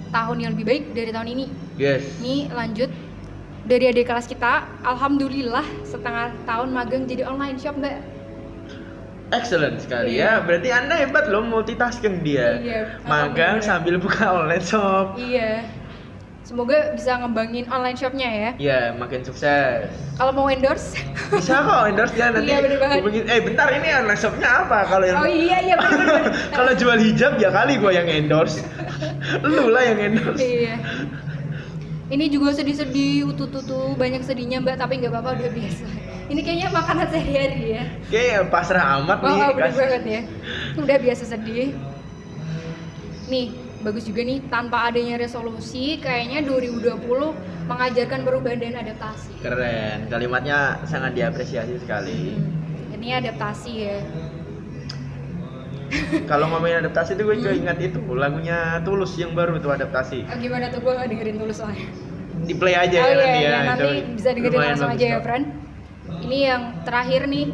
[0.08, 1.44] Tahun yang lebih baik dari tahun ini.
[1.74, 2.06] Yes.
[2.18, 2.86] Ini lanjut
[3.64, 4.52] dari adik kelas kita,
[4.84, 7.98] alhamdulillah setengah tahun magang jadi online shop mbak.
[9.32, 10.38] Excellent sekali Iya.
[10.38, 10.44] ya.
[10.46, 12.62] Berarti Anda hebat loh multitasking dia.
[12.62, 13.66] Iya, Magang alhamdulillah.
[13.66, 15.18] sambil buka online shop.
[15.18, 15.66] Iya.
[16.44, 18.50] Semoga bisa ngembangin online shopnya ya.
[18.54, 19.88] Ya, makin sukses.
[20.14, 21.00] Kalau mau endorse,
[21.32, 22.46] Bisa kok endorse dia nanti.
[22.46, 22.96] Iya, bener banget.
[23.00, 24.84] hubungin- eh bentar ini online shopnya apa?
[24.84, 26.22] Kalau yang oh iya iya benar-benar.
[26.60, 28.60] Kalau jual hijab ya kali gua yang endorse.
[29.42, 30.36] Lu lah yang endorse.
[30.38, 30.76] iya.
[32.04, 33.24] Ini juga sedih-sedih,
[33.64, 35.84] tuh banyak sedihnya mbak, tapi nggak apa-apa udah biasa.
[36.24, 37.84] Ini kayaknya makanan sehari-hari ya.
[38.12, 39.40] Kayak pasrah amat Oh, nih.
[39.40, 40.20] oh bener kas- banget ya.
[40.76, 41.72] Udah biasa sedih.
[43.24, 49.44] Nih, bagus juga nih tanpa adanya resolusi kayaknya 2020 mengajarkan perubahan dan adaptasi.
[49.44, 52.32] Keren, kalimatnya sangat diapresiasi sekali.
[52.32, 53.98] Hmm, Ini adaptasi ya.
[56.30, 57.44] Kalau ngomongin adaptasi itu gue Hmm.
[57.44, 60.24] keinget itu lagunya Tulus yang baru itu adaptasi.
[60.24, 61.86] Oh, gimana tuh gue gak dengerin tulus soalnya.
[62.44, 63.60] Di play aja oh ya iya, nanti iya, ya.
[63.68, 65.46] nanti bisa dengerin langsung aja ya, friend.
[66.24, 67.46] Ini yang terakhir nih.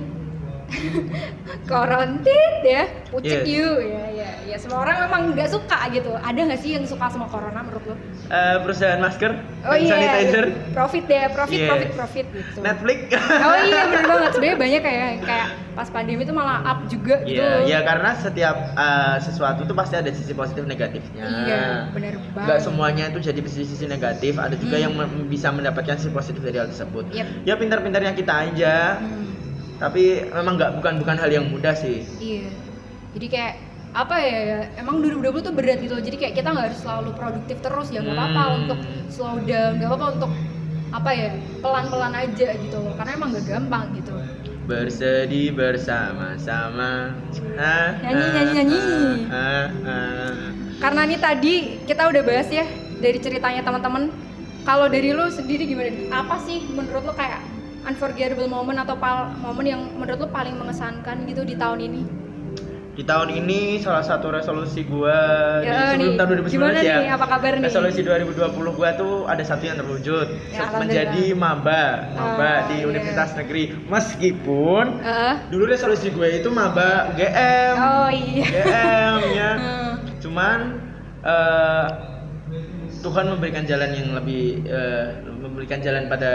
[1.66, 3.46] Korontit ya, pucet Yes.
[3.48, 6.10] you ya ya ya semua orang memang nggak suka gitu.
[6.12, 7.96] Ada nggak sih yang suka sama corona menurut lo?
[8.26, 11.68] Eh, perusahaan masker, Oh iya, sanitizer, profit deh, profit, Yes.
[11.68, 12.58] profit, profit gitu.
[12.60, 12.98] Netflix.
[13.20, 14.30] Oh iya bener banget.
[14.32, 17.38] Sebenarnya banyak kayak kayak pas pandemi itu malah up juga gitu.
[17.38, 21.24] Iya, ya karena setiap eh, sesuatu tuh pasti ada sisi positif negatifnya.
[21.24, 22.46] Iya, bener banget.
[22.46, 24.84] Nggak semuanya itu jadi sisi-sisi negatif, ada juga Hmm.
[24.86, 24.92] yang
[25.26, 27.10] bisa mendapatkan sisi positif dari hal tersebut.
[27.10, 27.26] Yep.
[27.44, 29.39] Ya pintar-pintarnya kita aja, Hmm,
[29.80, 32.04] tapi memang nggak bukan bukan hal yang mudah sih.
[32.20, 32.52] iya.
[33.10, 33.54] Jadi kayak
[33.90, 36.04] apa ya, ya, emang 2020 tuh berat gitu loh.
[36.04, 38.58] Jadi kayak kita nggak harus selalu produktif terus ya nggak apa-apa Hmm.
[38.62, 38.78] untuk
[39.10, 40.30] slow down, nggak apa-apa untuk
[40.90, 42.94] apa ya pelan-pelan aja gitu loh.
[42.94, 44.12] Karena emang gak gampang gitu.
[44.66, 47.18] Bersedih bersama-sama.
[47.58, 48.80] Nyanyi, nyanyi, nyanyi.
[50.78, 52.66] Karena ini tadi kita udah bahas ya
[53.02, 54.14] dari ceritanya teman-teman.
[54.62, 56.22] Kalau dari lu sendiri gimana?
[56.22, 57.42] Apa sih menurut lu kayak
[57.82, 62.02] unforgettable moment atau pal momen yang menurut lu paling mengesankan gitu di tahun ini?
[62.90, 64.84] Di tahun ini salah satu resolusi
[65.62, 66.18] di Ya, sebelum nih.
[66.18, 66.96] tahun 2019 Gimana ya.
[67.00, 67.08] nih?
[67.10, 67.64] Apa kabar nih?
[67.64, 72.84] Resolusi 2020 gua tuh ada satu yang terwujud Ya, menjadi maba, maba Ah, di iya.
[72.84, 73.72] Universitas Negeri.
[73.88, 75.34] Meskipun Heeh.
[75.48, 77.74] dulu resolusi gue itu maba UGM.
[77.78, 78.44] oh iya.
[78.44, 79.50] UGM ya.
[80.22, 80.58] Cuman
[81.24, 81.84] eh,
[83.00, 86.32] Tuhan memberikan jalan yang lebih eh, memberikan jalan pada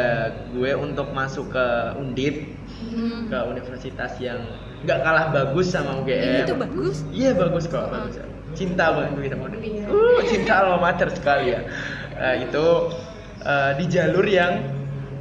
[0.50, 2.36] gue untuk masuk ke Undip
[2.76, 3.32] Hmm.
[3.32, 4.36] ke universitas yang
[4.84, 6.44] nggak kalah bagus sama Ini UGM.
[6.46, 6.96] tuh bagus.
[7.10, 8.20] Iya bagus kok, bagus.
[8.52, 9.86] Cinta banget gue sama dia.
[9.86, 11.64] Uh, cinta alma mater sekali ya.
[12.16, 12.66] Eh, itu
[13.42, 14.60] eh, di jalur yang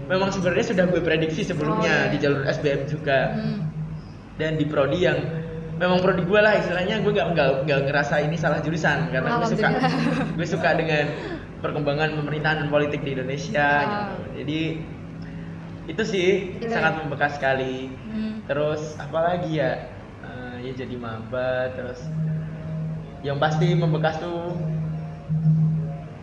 [0.04, 2.11] memang sebenarnya sudah gue prediksi sebelumnya Oh, iya.
[2.11, 3.59] di jalur SBM juga Hmm.
[4.35, 5.18] dan di prodi yang
[5.74, 7.28] memang prodi gue lah istilahnya gue nggak
[7.64, 9.68] nggak ngerasa ini salah jurusan karena gue suka
[10.33, 11.04] gue suka dengan
[11.64, 13.85] perkembangan pemerintahan dan politik di Indonesia Ah.
[14.12, 14.14] gitu.
[14.38, 14.61] jadi
[15.85, 16.29] itu sih
[16.61, 18.44] Itu sangat membekas sekali Hmm.
[18.44, 19.72] terus apalagi ya
[20.24, 22.00] Eh, ya jadi maba terus
[23.20, 24.57] yang pasti membekas tuh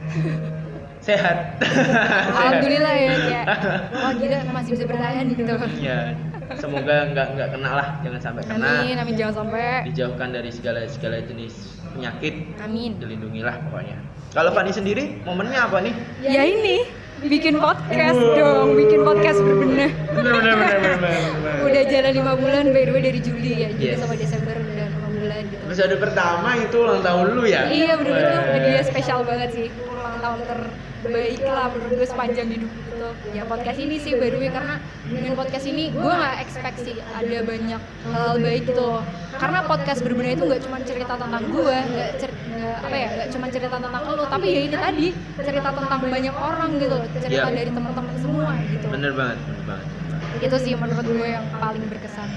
[1.01, 1.57] sehat
[2.37, 3.41] Alhamdulillah ya
[3.91, 5.53] wah gila masih bisa bertahan gitu.
[5.81, 6.13] ya
[6.57, 9.85] semoga nggak nggak kena lah jangan sampai kena Amin, amin jangan sampai.
[9.87, 11.53] dijauhkan dari segala segala jenis
[11.91, 12.97] penyakit Amin.
[12.97, 13.97] dilindungilah pokoknya
[14.31, 16.87] kalau Fani sendiri momennya apa nih Ya ini
[17.21, 19.91] bikin podcast dong, bikin podcast berbenah.
[20.09, 21.61] bener bener bener bener, bener.
[21.61, 24.01] Udah jalan lima bulan by the way dari Juli ya, Juli Yes.
[24.01, 25.61] sampai Desember udah lima bulan gitu.
[25.63, 28.51] episode pertama itu ulang tahun lu ya Iya bener-bener Wah.
[28.51, 33.09] hadiah spesial banget sih ulang tahun terbaik lah menurut gue sepanjang hidup gitu.
[33.33, 36.95] Ya podcast ini sih by the way karena dengan podcast ini gue nggak expect sih
[37.01, 39.01] ada banyak hal baik gitu loh.
[39.33, 43.29] Karena podcast berbenah itu nggak cuma cerita tentang gue, nggak cer- nggak apa ya, nggak
[43.33, 45.07] cuma cerita tentang lo, tapi ya ini tadi
[45.39, 47.57] cerita tentang banyak orang gitu loh, cerita Iya.
[47.57, 48.85] dari teman-teman semua gitu.
[48.85, 49.87] bener banget bener banget
[50.37, 52.29] Itu sih menurut gue yang paling berkesan.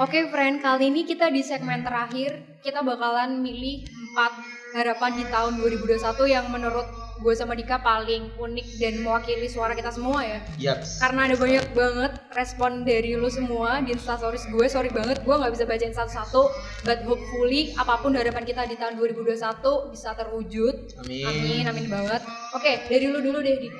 [0.00, 2.40] Oke friend, kali ini kita di segmen terakhir.
[2.64, 3.84] Kita bakalan milih
[4.16, 6.88] 4 harapan di tahun 2021 yang menurut
[7.20, 10.40] gue sama Dika paling unik dan mewakili suara kita semua ya.
[10.56, 11.04] Yaps.
[11.04, 15.52] karena ada banyak banget respon dari lu semua di instastories gue sorry banget gue nggak
[15.52, 16.48] bisa bacain satu-satu.
[16.88, 19.36] But hopefully apa pun harapan kita di tahun 2021
[19.92, 20.96] bisa terwujud.
[21.04, 21.28] Amin.
[21.28, 22.24] amin amin banget.
[22.56, 23.74] Oke dari lu dulu deh Dik.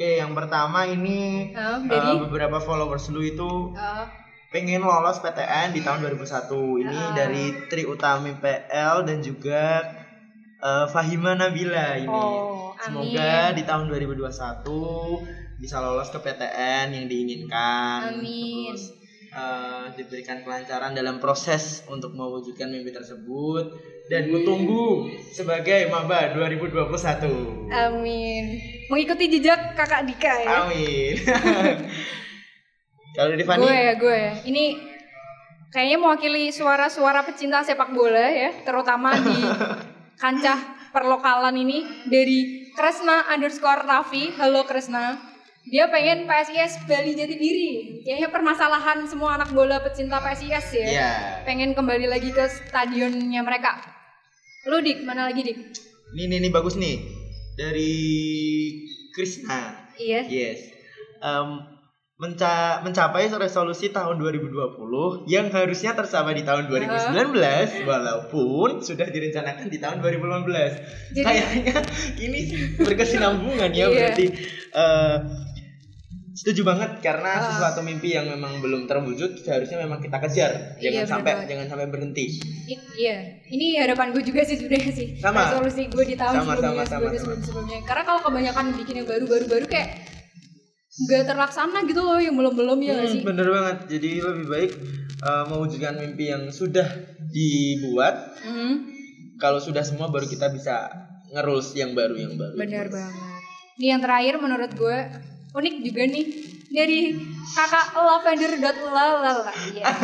[0.00, 2.16] Oke, yang pertama ini eh, dari?
[2.24, 6.56] beberapa followers lu itu Eh, pengen lolos PTN di tahun 2001.
[6.78, 7.12] Ini Ah.
[7.14, 9.84] dari Tri Utami PL dan juga
[10.58, 12.10] eh, Fahima Nabila ini.
[12.10, 15.22] Oh, Semoga di tahun 2021
[15.54, 18.16] bisa lolos ke PTN yang diinginkan.
[18.16, 18.72] Amin.
[18.72, 18.84] Terus
[19.28, 23.70] eh, diberikan kelancaran dalam proses untuk mewujudkan mimpi tersebut
[24.08, 24.86] dan ku tunggu
[25.28, 27.68] sebagai maba 2021.
[27.68, 28.44] amin
[28.88, 31.12] mengikuti jejak kakak Dika ya Amin.
[33.18, 34.14] Kalau dari Fani, gue ya gue.
[34.14, 34.64] Ya ini
[35.74, 39.42] kayaknya mewakili suara-suara pecinta sepak bola ya terutama di
[40.22, 40.54] kancah
[40.94, 44.30] perlokalan ini dari Kresna underscore Raffi.
[44.38, 45.18] Halo Kresna.
[45.66, 47.70] Dia pengen PSIS Bali Jati Diri.
[48.06, 50.86] Kayaknya permasalahan semua anak bola pecinta PSIS ya.
[50.86, 51.10] Iya.
[51.42, 53.82] pengen kembali lagi ke stadionnya mereka.
[54.70, 55.58] Lu dik mana lagi dik?
[56.14, 57.02] Ini ini, ini bagus nih.
[57.58, 57.90] Dari
[59.10, 59.90] Krishna.
[59.98, 60.22] iya.
[60.22, 60.70] Yes.
[61.18, 61.77] Em,
[62.18, 64.50] menca mencapai resolusi tahun 2020
[65.30, 70.82] yang harusnya tercapai di tahun 2019 walaupun sudah direncanakan di tahun 2015.
[71.14, 71.74] Jadi- Kayaknya
[72.18, 72.40] ini
[72.74, 73.86] berkesinambungan ya Iya.
[73.88, 74.26] berarti
[74.68, 75.16] eh,
[76.34, 77.42] setuju banget karena Ah.
[77.48, 80.74] sesuatu mimpi yang memang belum terwujud seharusnya memang kita kejar.
[80.76, 81.46] Jangan Iya, sampai banget.
[81.54, 82.26] jangan sampai berhenti.
[82.66, 85.08] I- iya, ini harapan gue juga sih sebenarnya sih.
[85.18, 85.54] Sama.
[85.54, 87.30] Resolusi gue di tahun Sama, sebelumnya, sama, sama, sebelumnya, sama.
[87.30, 87.78] sebelum sebelumnya.
[87.86, 89.88] Karena kalau kebanyakan bikin yang baru-baru-baru kayak
[91.00, 93.22] nggak terlaksana gitu loh yang belum-belum ya nggak Hmm, sih.
[93.22, 93.76] bener banget.
[93.88, 94.70] Jadi lebih baik
[95.18, 96.86] eh, mewujudkan mimpi yang sudah
[97.28, 98.38] dibuat.
[98.40, 98.86] Hmm,
[99.36, 100.90] Kalau sudah semua baru kita bisa
[101.28, 102.54] ngerules yang baru yang baru.
[102.54, 103.42] benar banget.
[103.76, 104.96] Ini yang terakhir menurut gue
[105.52, 106.26] unik juga nih
[106.68, 107.00] dari
[107.48, 109.52] kakak lavender.lalala.
[109.70, 109.86] Iya.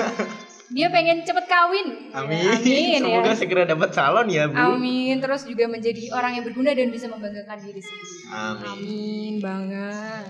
[0.66, 1.88] Dia pengen cepet kawin.
[2.08, 2.46] Ya, Amin.
[2.48, 3.36] Amin Semoga ya.
[3.36, 4.54] segera dapat calon ya, Bu.
[4.56, 5.18] Amin.
[5.18, 8.14] Terus juga menjadi orang yang berguna dan bisa membanggakan diri sendiri.
[8.28, 8.62] Amin.
[8.64, 10.26] Amin banget.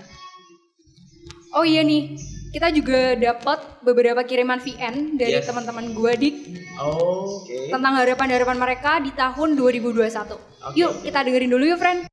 [1.55, 2.19] Oh iya nih,
[2.51, 5.47] kita juga dapat beberapa kiriman VN dari Yes.
[5.47, 6.35] teman-teman gua dik
[6.75, 7.71] Oh, Oke.
[7.71, 10.35] tentang harapan-harapan mereka di tahun 2021.
[10.35, 11.01] Oke, Yuk, oke.
[11.07, 12.03] kita dengerin dulu yuk, friend.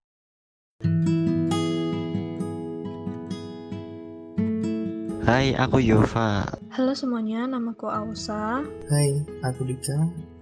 [5.23, 6.47] Hai, aku Yova.
[6.71, 8.63] Halo semuanya, namaku Ausa.
[8.87, 9.11] Hai,
[9.43, 9.97] aku Dika.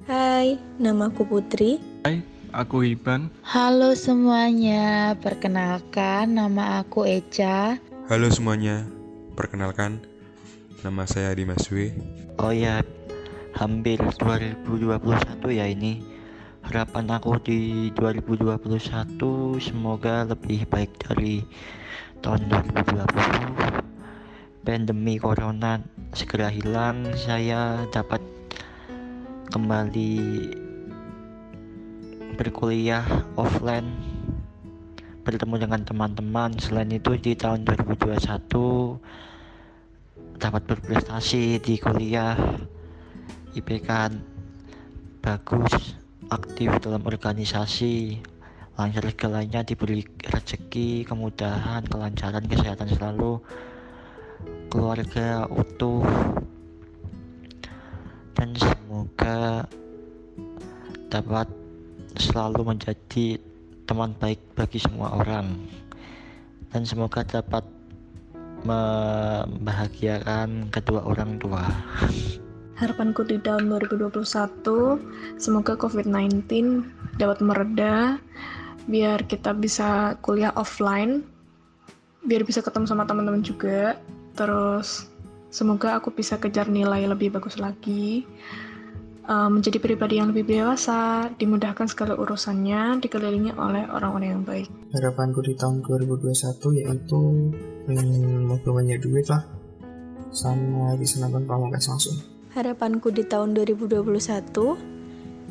[0.05, 1.81] Hai, namaku Putri.
[2.51, 3.31] Aku Iban.
[3.47, 7.79] Halo semuanya, perkenalkan nama aku Eca.
[8.11, 8.91] Halo semuanya,
[9.39, 10.03] perkenalkan
[10.83, 11.95] nama saya Dimas W.
[12.43, 12.83] Oh ya,
[13.55, 14.67] hampir 2021
[15.55, 16.03] ya ini.
[16.67, 19.15] Harapan aku di 2021
[19.63, 21.47] semoga lebih baik dari
[22.19, 23.79] tahun 2020.
[24.67, 25.79] Pandemi corona
[26.11, 28.19] segera hilang, saya dapat
[29.55, 30.19] kembali
[32.35, 33.07] berkuliah
[33.39, 34.10] offline
[35.31, 36.59] bertemu dengan teman-teman.
[36.59, 38.99] Selain itu di tahun 2021
[40.43, 42.35] dapat berprestasi di kuliah
[43.55, 44.11] IPK
[45.23, 45.95] bagus
[46.35, 48.19] aktif dalam organisasi.
[48.75, 53.39] Lancar segalanya diberi rezeki kemudahan kelancaran kesehatan selalu.
[54.67, 56.03] Keluarga utuh.
[58.35, 59.63] Dan semoga
[61.07, 61.47] dapat
[62.19, 63.50] selalu menjadi
[63.91, 65.51] teman baik bagi semua orang
[66.71, 67.67] dan semoga dapat
[68.63, 71.67] membahagiakan kedua orang tua.
[72.79, 74.15] Harapanku di tahun 2021,
[75.43, 76.47] semoga COVID-19
[77.19, 78.23] dapat mereda,
[78.87, 81.27] biar kita bisa kuliah offline,
[82.31, 83.99] biar bisa ketemu sama teman-teman juga.
[84.39, 85.11] Terus,
[85.51, 88.23] semoga aku bisa kejar nilai lebih bagus lagi,
[89.29, 94.67] menjadi pribadi yang lebih dewasa, dimudahkan segala urusannya, dikelilingi oleh orang-orang yang baik.
[94.97, 97.19] Harapanku di tahun 2021 yaitu
[98.47, 99.43] moga banyak duit lah
[100.31, 102.19] sama bisa nonton pamungkas langsung.
[102.55, 104.11] Harapanku di tahun 2021,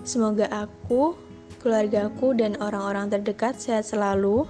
[0.04, 1.16] semoga aku,
[1.64, 4.44] keluargaku, dan orang-orang terdekat sehat selalu.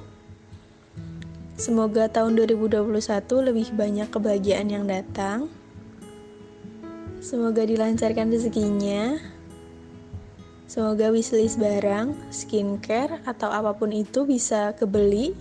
[1.59, 2.89] Semoga tahun 2021
[3.45, 5.51] lebih banyak kebahagiaan yang datang.
[7.19, 9.19] Semoga dilancarkan rezekinya.
[10.71, 15.35] Semoga wishlist barang, skincare, atau apa pun itu bisa kebeli.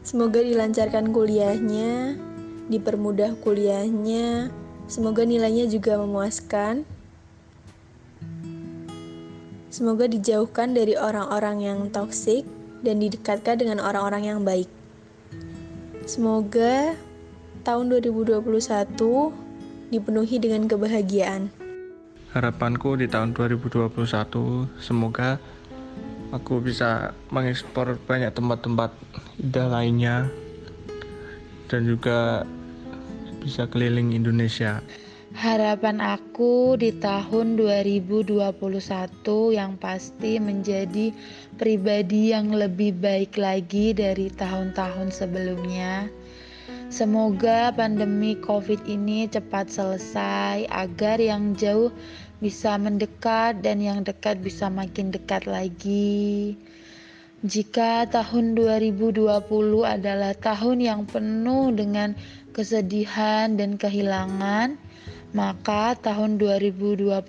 [0.00, 2.16] Semoga dilancarkan kuliahnya,
[2.72, 4.48] dipermudah kuliahnya,
[4.88, 6.88] semoga nilainya juga memuaskan.
[9.68, 12.48] Semoga dijauhkan dari orang-orang yang toksik
[12.80, 14.72] dan didekatkan dengan orang-orang yang baik.
[16.08, 16.96] Semoga
[17.60, 19.49] tahun 2021
[19.90, 21.50] dipenuhi dengan kebahagiaan.
[22.30, 23.90] Harapanku di tahun 2021
[24.78, 25.42] semoga
[26.30, 28.94] aku bisa mengekspor banyak tempat-tempat
[29.42, 30.16] indah lainnya
[31.66, 32.46] dan juga
[33.42, 34.78] bisa keliling Indonesia.
[35.30, 38.50] Harapan aku di tahun 2021
[39.54, 41.14] yang pasti menjadi
[41.54, 46.10] pribadi yang lebih baik lagi dari tahun-tahun sebelumnya.
[46.90, 51.94] Semoga pandemi COVID ini cepat selesai agar yang jauh
[52.42, 56.58] bisa mendekat dan yang dekat bisa makin dekat lagi.
[57.46, 59.22] Jika tahun 2020
[59.86, 62.18] adalah tahun yang penuh dengan
[62.50, 64.74] kesedihan dan kehilangan,
[65.30, 67.22] maka tahun 2021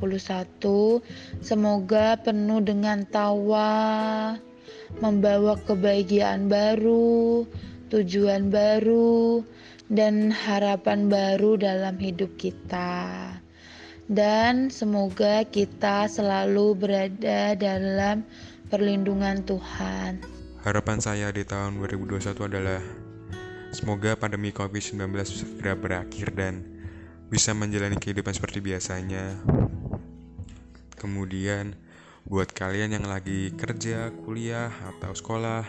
[1.38, 4.42] semoga penuh dengan tawa,
[4.98, 7.46] membawa kebahagiaan baru,
[7.92, 9.44] tujuan baru,
[9.92, 13.36] dan harapan baru dalam hidup kita.
[14.08, 18.24] Dan semoga kita selalu berada dalam
[18.72, 20.24] perlindungan Tuhan.
[20.64, 22.82] Harapan saya di tahun 2021 adalah
[23.72, 26.60] Semoga pandemi COVID-19 segera berakhir dan
[27.32, 29.40] bisa menjalani kehidupan seperti biasanya.
[31.00, 31.80] Kemudian,
[32.28, 35.64] buat kalian yang lagi kerja, kuliah, atau sekolah,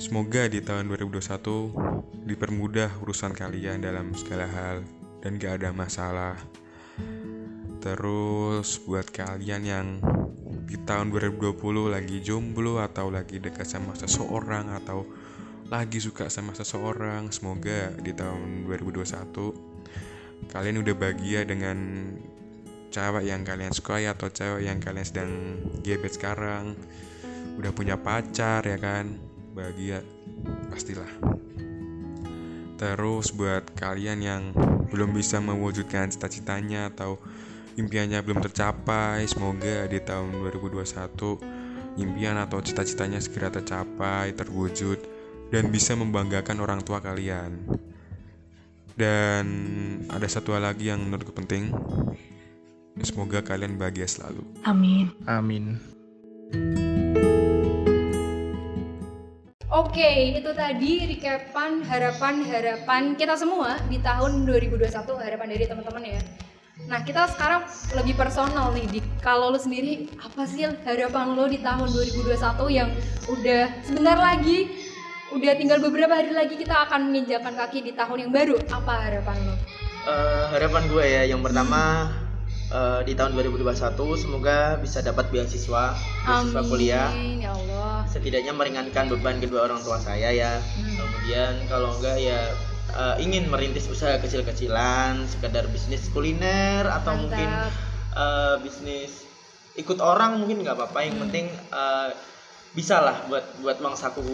[0.00, 4.86] semoga di tahun 2021 dipermudah urusan kalian dalam segala hal
[5.20, 6.36] dan gak ada masalah.
[7.82, 9.86] Terus buat kalian yang
[10.64, 11.58] di tahun 2020
[11.92, 15.04] lagi jomblo atau lagi dekat sama seseorang atau
[15.68, 19.72] lagi suka sama seseorang, semoga di tahun 2021
[20.50, 21.78] kalian udah bahagia dengan
[22.92, 25.32] cewek yang kalian sukai atau cewek yang kalian sedang
[25.80, 26.74] gebet sekarang
[27.56, 30.00] udah punya pacar ya kan bahagia
[30.72, 31.08] pastilah
[32.80, 34.42] terus buat kalian yang
[34.90, 37.20] belum bisa mewujudkan cita-citanya atau
[37.78, 44.98] impiannya belum tercapai semoga di tahun 2021 impian atau cita-citanya segera tercapai terwujud
[45.52, 47.60] dan bisa membanggakan orang tua kalian
[48.96, 49.44] dan
[50.12, 51.72] ada satu hal lagi yang menurutku penting.
[53.00, 54.44] Semoga kalian bahagia selalu.
[54.68, 55.08] Amin.
[55.24, 55.80] Amin.
[59.72, 66.20] Oke, itu tadi recapan harapan-harapan kita semua di tahun 2021, harapan dari teman-teman ya.
[66.92, 67.64] Nah, kita sekarang
[67.96, 72.92] lebih personal nih, di kalau lo sendiri apa sih harapan lo di tahun 2021 yang
[73.32, 74.68] udah sebentar lagi
[75.32, 78.60] udah tinggal beberapa hari lagi kita akan menginjakan kaki di tahun yang baru.
[78.68, 79.56] Apa harapan lo?
[80.04, 82.12] Uh, harapan gue ya, yang pertama
[82.68, 87.08] uh, di tahun 2021 semoga bisa dapat beasiswa, beasiswa Amin, kuliah.
[87.40, 87.81] Ya Allah.
[88.12, 90.60] Setidaknya meringankan beban kedua orang tua saya ya.
[90.60, 91.00] Hmm.
[91.00, 92.52] Kemudian kalau enggak ya
[92.92, 97.22] uh, ingin merintis usaha kecil-kecilan, sekedar bisnis kuliner atau Mantap.
[97.24, 97.48] mungkin
[98.12, 99.24] uh, bisnis
[99.72, 100.98] ikut orang mungkin nggak apa-apa.
[101.02, 101.22] Yang Hmm.
[101.28, 102.08] penting uh,
[102.72, 104.24] bisa lah buat buat mangsaku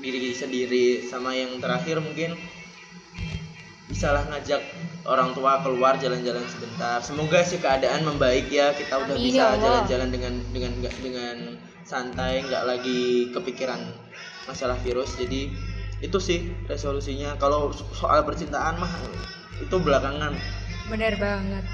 [0.00, 2.36] diri sendiri sama yang terakhir mungkin
[3.88, 4.60] bisalah ngajak
[5.08, 9.56] orang tua keluar jalan-jalan sebentar semoga sih keadaan membaik ya kita udah Amin, bisa ya
[9.56, 11.36] jalan-jalan dengan dengan dengan
[11.88, 13.80] santai nggak lagi kepikiran
[14.44, 15.48] masalah virus jadi
[16.04, 18.92] itu sih resolusinya kalau so- soal percintaan mah
[19.56, 20.36] itu belakangan
[20.92, 21.64] Bener banget.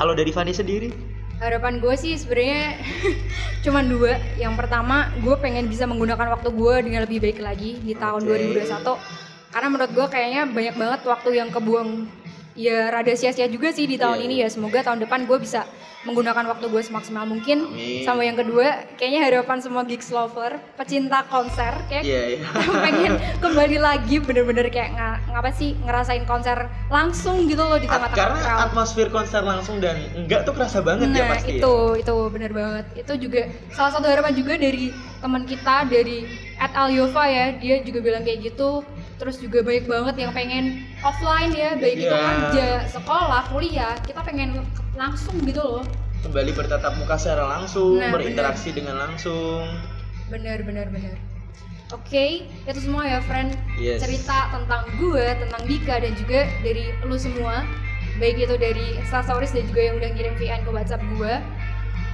[0.00, 0.88] kalau dari Fanny sendiri
[1.34, 2.78] Harapan gue sih sebenarnya
[3.66, 4.22] cuman dua.
[4.38, 8.54] Yang pertama, gue pengen bisa menggunakan waktu gue dengan lebih baik lagi di tahun Oke.
[8.62, 9.50] 2021.
[9.50, 12.06] Karena menurut gue kayaknya banyak banget waktu yang kebuang
[12.54, 14.48] ya rada sia-sia juga sih di tahun Iya, ini ya.
[14.48, 15.66] Semoga tahun depan gue bisa
[16.02, 17.64] menggunakan waktu gue semaksimal mungkin.
[17.66, 18.04] Amin.
[18.04, 22.40] Sama yang kedua, kayaknya harapan semua gigs lover, pecinta konser kayak Iya, iya.
[22.84, 28.14] pengen kembali lagi bener-bener kayak nga- ngapa sih ngerasain konser langsung gitu loh di tengah-tengah
[28.14, 28.64] karena crowd.
[28.64, 31.58] atmosfer konser langsung dan enggak tuh kerasa banget nah ya pasti ya.
[31.58, 33.40] itu itu bener banget itu juga
[33.70, 38.46] salah satu harapan juga dari teman kita dari at Alyova ya dia juga bilang kayak
[38.46, 38.84] gitu
[39.14, 40.64] terus juga banyak banget yang pengen
[41.00, 42.18] offline ya baik itu Iya.
[42.18, 44.62] kerja sekolah kuliah kita pengen
[44.94, 45.84] langsung gitu loh.
[46.20, 49.60] Kembali bertatap muka secara langsung Nah, berinteraksi dengan langsung.
[50.26, 51.14] Bener bener bener.
[51.92, 53.54] Oke itu semua ya friend.
[53.76, 54.00] Yes.
[54.00, 57.62] cerita tentang gue tentang Dika dan juga dari lu semua.
[58.14, 61.34] Baik itu dari Instastories dan juga yang udah ngirim VN ke WhatsApp gue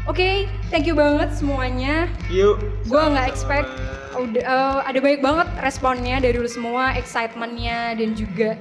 [0.09, 2.09] Oke, thank you banget semuanya.
[2.33, 2.57] yuk.
[2.89, 3.69] Gue nggak expect
[4.17, 8.59] udah eh, ada banyak banget responnya dari lu semua excitementnya dan juga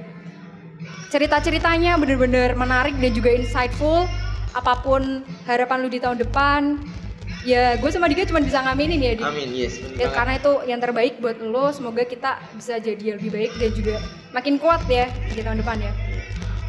[1.10, 4.04] cerita ceritanya bener-bener menarik dan juga insightful.
[4.50, 6.82] Apa pun harapan lu di tahun depan
[7.46, 9.24] ya gue sama Dika cuma bisa ngaminin ya Di.
[9.24, 13.52] amin yes Ya, karena itu yang terbaik buat lo semoga kita bisa jadi lebih baik
[13.56, 13.96] dan juga
[14.36, 15.92] makin kuat ya di tahun depan ya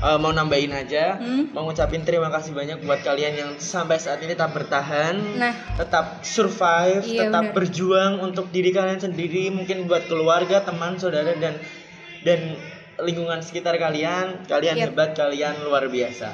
[0.01, 1.53] Eh, mau nambahin aja Hmm.
[1.53, 6.25] mau ngucapin terima kasih banyak buat kalian yang sampai saat ini tetap bertahan nah tetap
[6.25, 7.53] survive Iya, tetap bener.
[7.53, 11.53] berjuang untuk diri kalian sendiri mungkin buat keluarga teman saudara dan
[12.25, 12.57] dan
[12.97, 14.85] lingkungan sekitar kalian kalian Yep.
[14.89, 16.33] hebat kalian luar biasa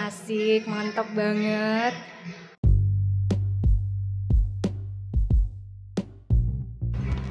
[0.00, 1.92] asik mantap banget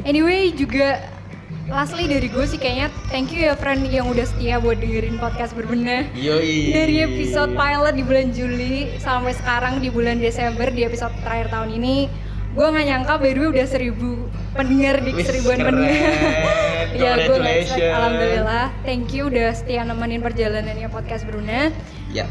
[0.05, 1.03] Anyway juga
[1.67, 5.51] lastly dari gue sih kayaknya thank you ya friend yang udah setia buat dengerin podcast
[5.51, 6.07] berbenah.
[6.15, 6.71] Yoi.
[6.71, 11.75] Dari episode pilot di bulan Juli sampai sekarang di bulan Desember di episode terakhir tahun
[11.75, 12.07] ini
[12.57, 15.67] gue nggak nyangka baru udah seribu pendengar di seribuan keren.
[15.75, 16.13] pendengar.
[16.97, 17.37] Ya gue
[17.83, 21.69] alhamdulillah thank you udah setia nemenin perjalanannya podcast Bruna
[22.09, 22.25] ya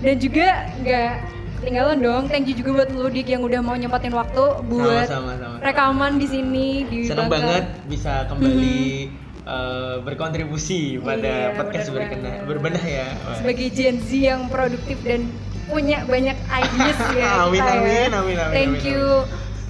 [0.00, 1.12] dan juga nggak
[1.56, 5.34] ketinggalan dong thank you juga buat lu Dik yang udah mau nyempatin waktu buat sama
[5.34, 7.42] sama rekaman di sini di senang Bangka.
[7.42, 8.80] banget bisa kembali
[9.42, 12.46] eh, berkontribusi pada Iya, podcast bener berbenah banget.
[12.46, 13.36] berbenah ya Wah.
[13.36, 15.28] sebagai Gen Z yang produktif dan
[15.66, 17.80] punya banyak ideas ya Amin, kita ya.
[17.80, 19.02] amin, amin, amin, Thank amin, you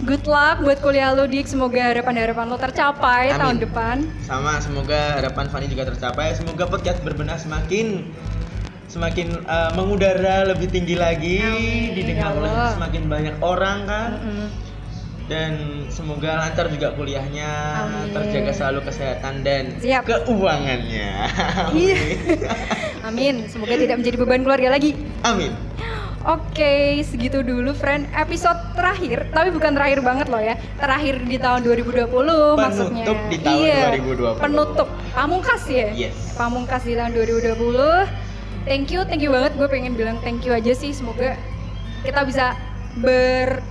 [0.05, 3.41] good luck buat kuliah lo dik semoga harapan-harapan lo tercapai Amin.
[3.41, 6.35] tahun depan Sama semoga harapan Fani juga tercapai.
[6.35, 8.05] Semoga podcast berbenah semakin
[8.87, 14.11] semakin eh, mengudara lebih tinggi lagi, Amin, didengar ya oleh semakin banyak orang kan.
[14.23, 14.49] Mm-mm.
[15.27, 15.53] Dan
[15.91, 17.51] semoga lancar juga kuliahnya,
[17.83, 18.15] Amin.
[18.15, 20.07] terjaga selalu kesehatan dan Siap.
[20.07, 21.11] keuangannya.
[21.75, 21.99] Iya.
[23.07, 25.55] Amin semoga tidak menjadi beban keluarga lagi Amin.
[26.27, 30.59] Oke, segitu dulu friend episode terakhir, tapi bukan terakhir banget loh ya.
[30.75, 32.11] Terakhir di tahun 2020
[32.59, 33.07] maksudnya.
[33.07, 34.43] Penutup di tahun iya, 2020.
[34.43, 34.89] Penutup.
[35.15, 35.95] Pamungkas ya?
[35.95, 36.35] Yes.
[36.35, 38.26] Pamungkas di tahun 2020.
[38.67, 39.55] Thank you, thank you banget.
[39.55, 40.91] Gue pengen bilang thank you aja sih.
[40.91, 41.39] Semoga
[42.03, 42.59] kita bisa
[42.99, 43.63] ber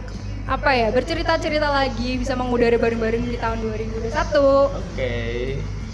[0.46, 4.14] apa ya bercerita-cerita lagi bisa mengudara bareng-bareng di tahun 2021
[4.78, 5.14] Oke.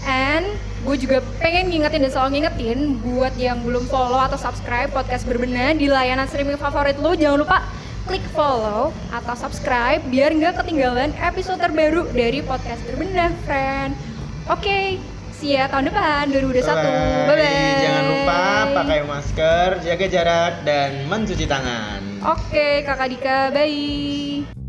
[0.04, 0.44] And
[0.84, 5.72] gue juga pengen ngingetin dan selalu ngingetin buat yang belum follow atau subscribe podcast berbenah
[5.78, 7.64] di layanan streaming favorit lo jangan lupa
[8.04, 13.94] klik follow atau subscribe biar nggak ketinggalan episode terbaru dari podcast berbenah friend.
[14.50, 14.98] Oke,
[15.42, 16.62] see ya tahun depan 2021.
[16.62, 17.82] Bye bye.
[17.82, 18.42] Jangan lupa
[18.78, 22.22] pakai masker, jaga jarak dan mencuci tangan.
[22.22, 24.61] Oke, Kakak Dika, bye.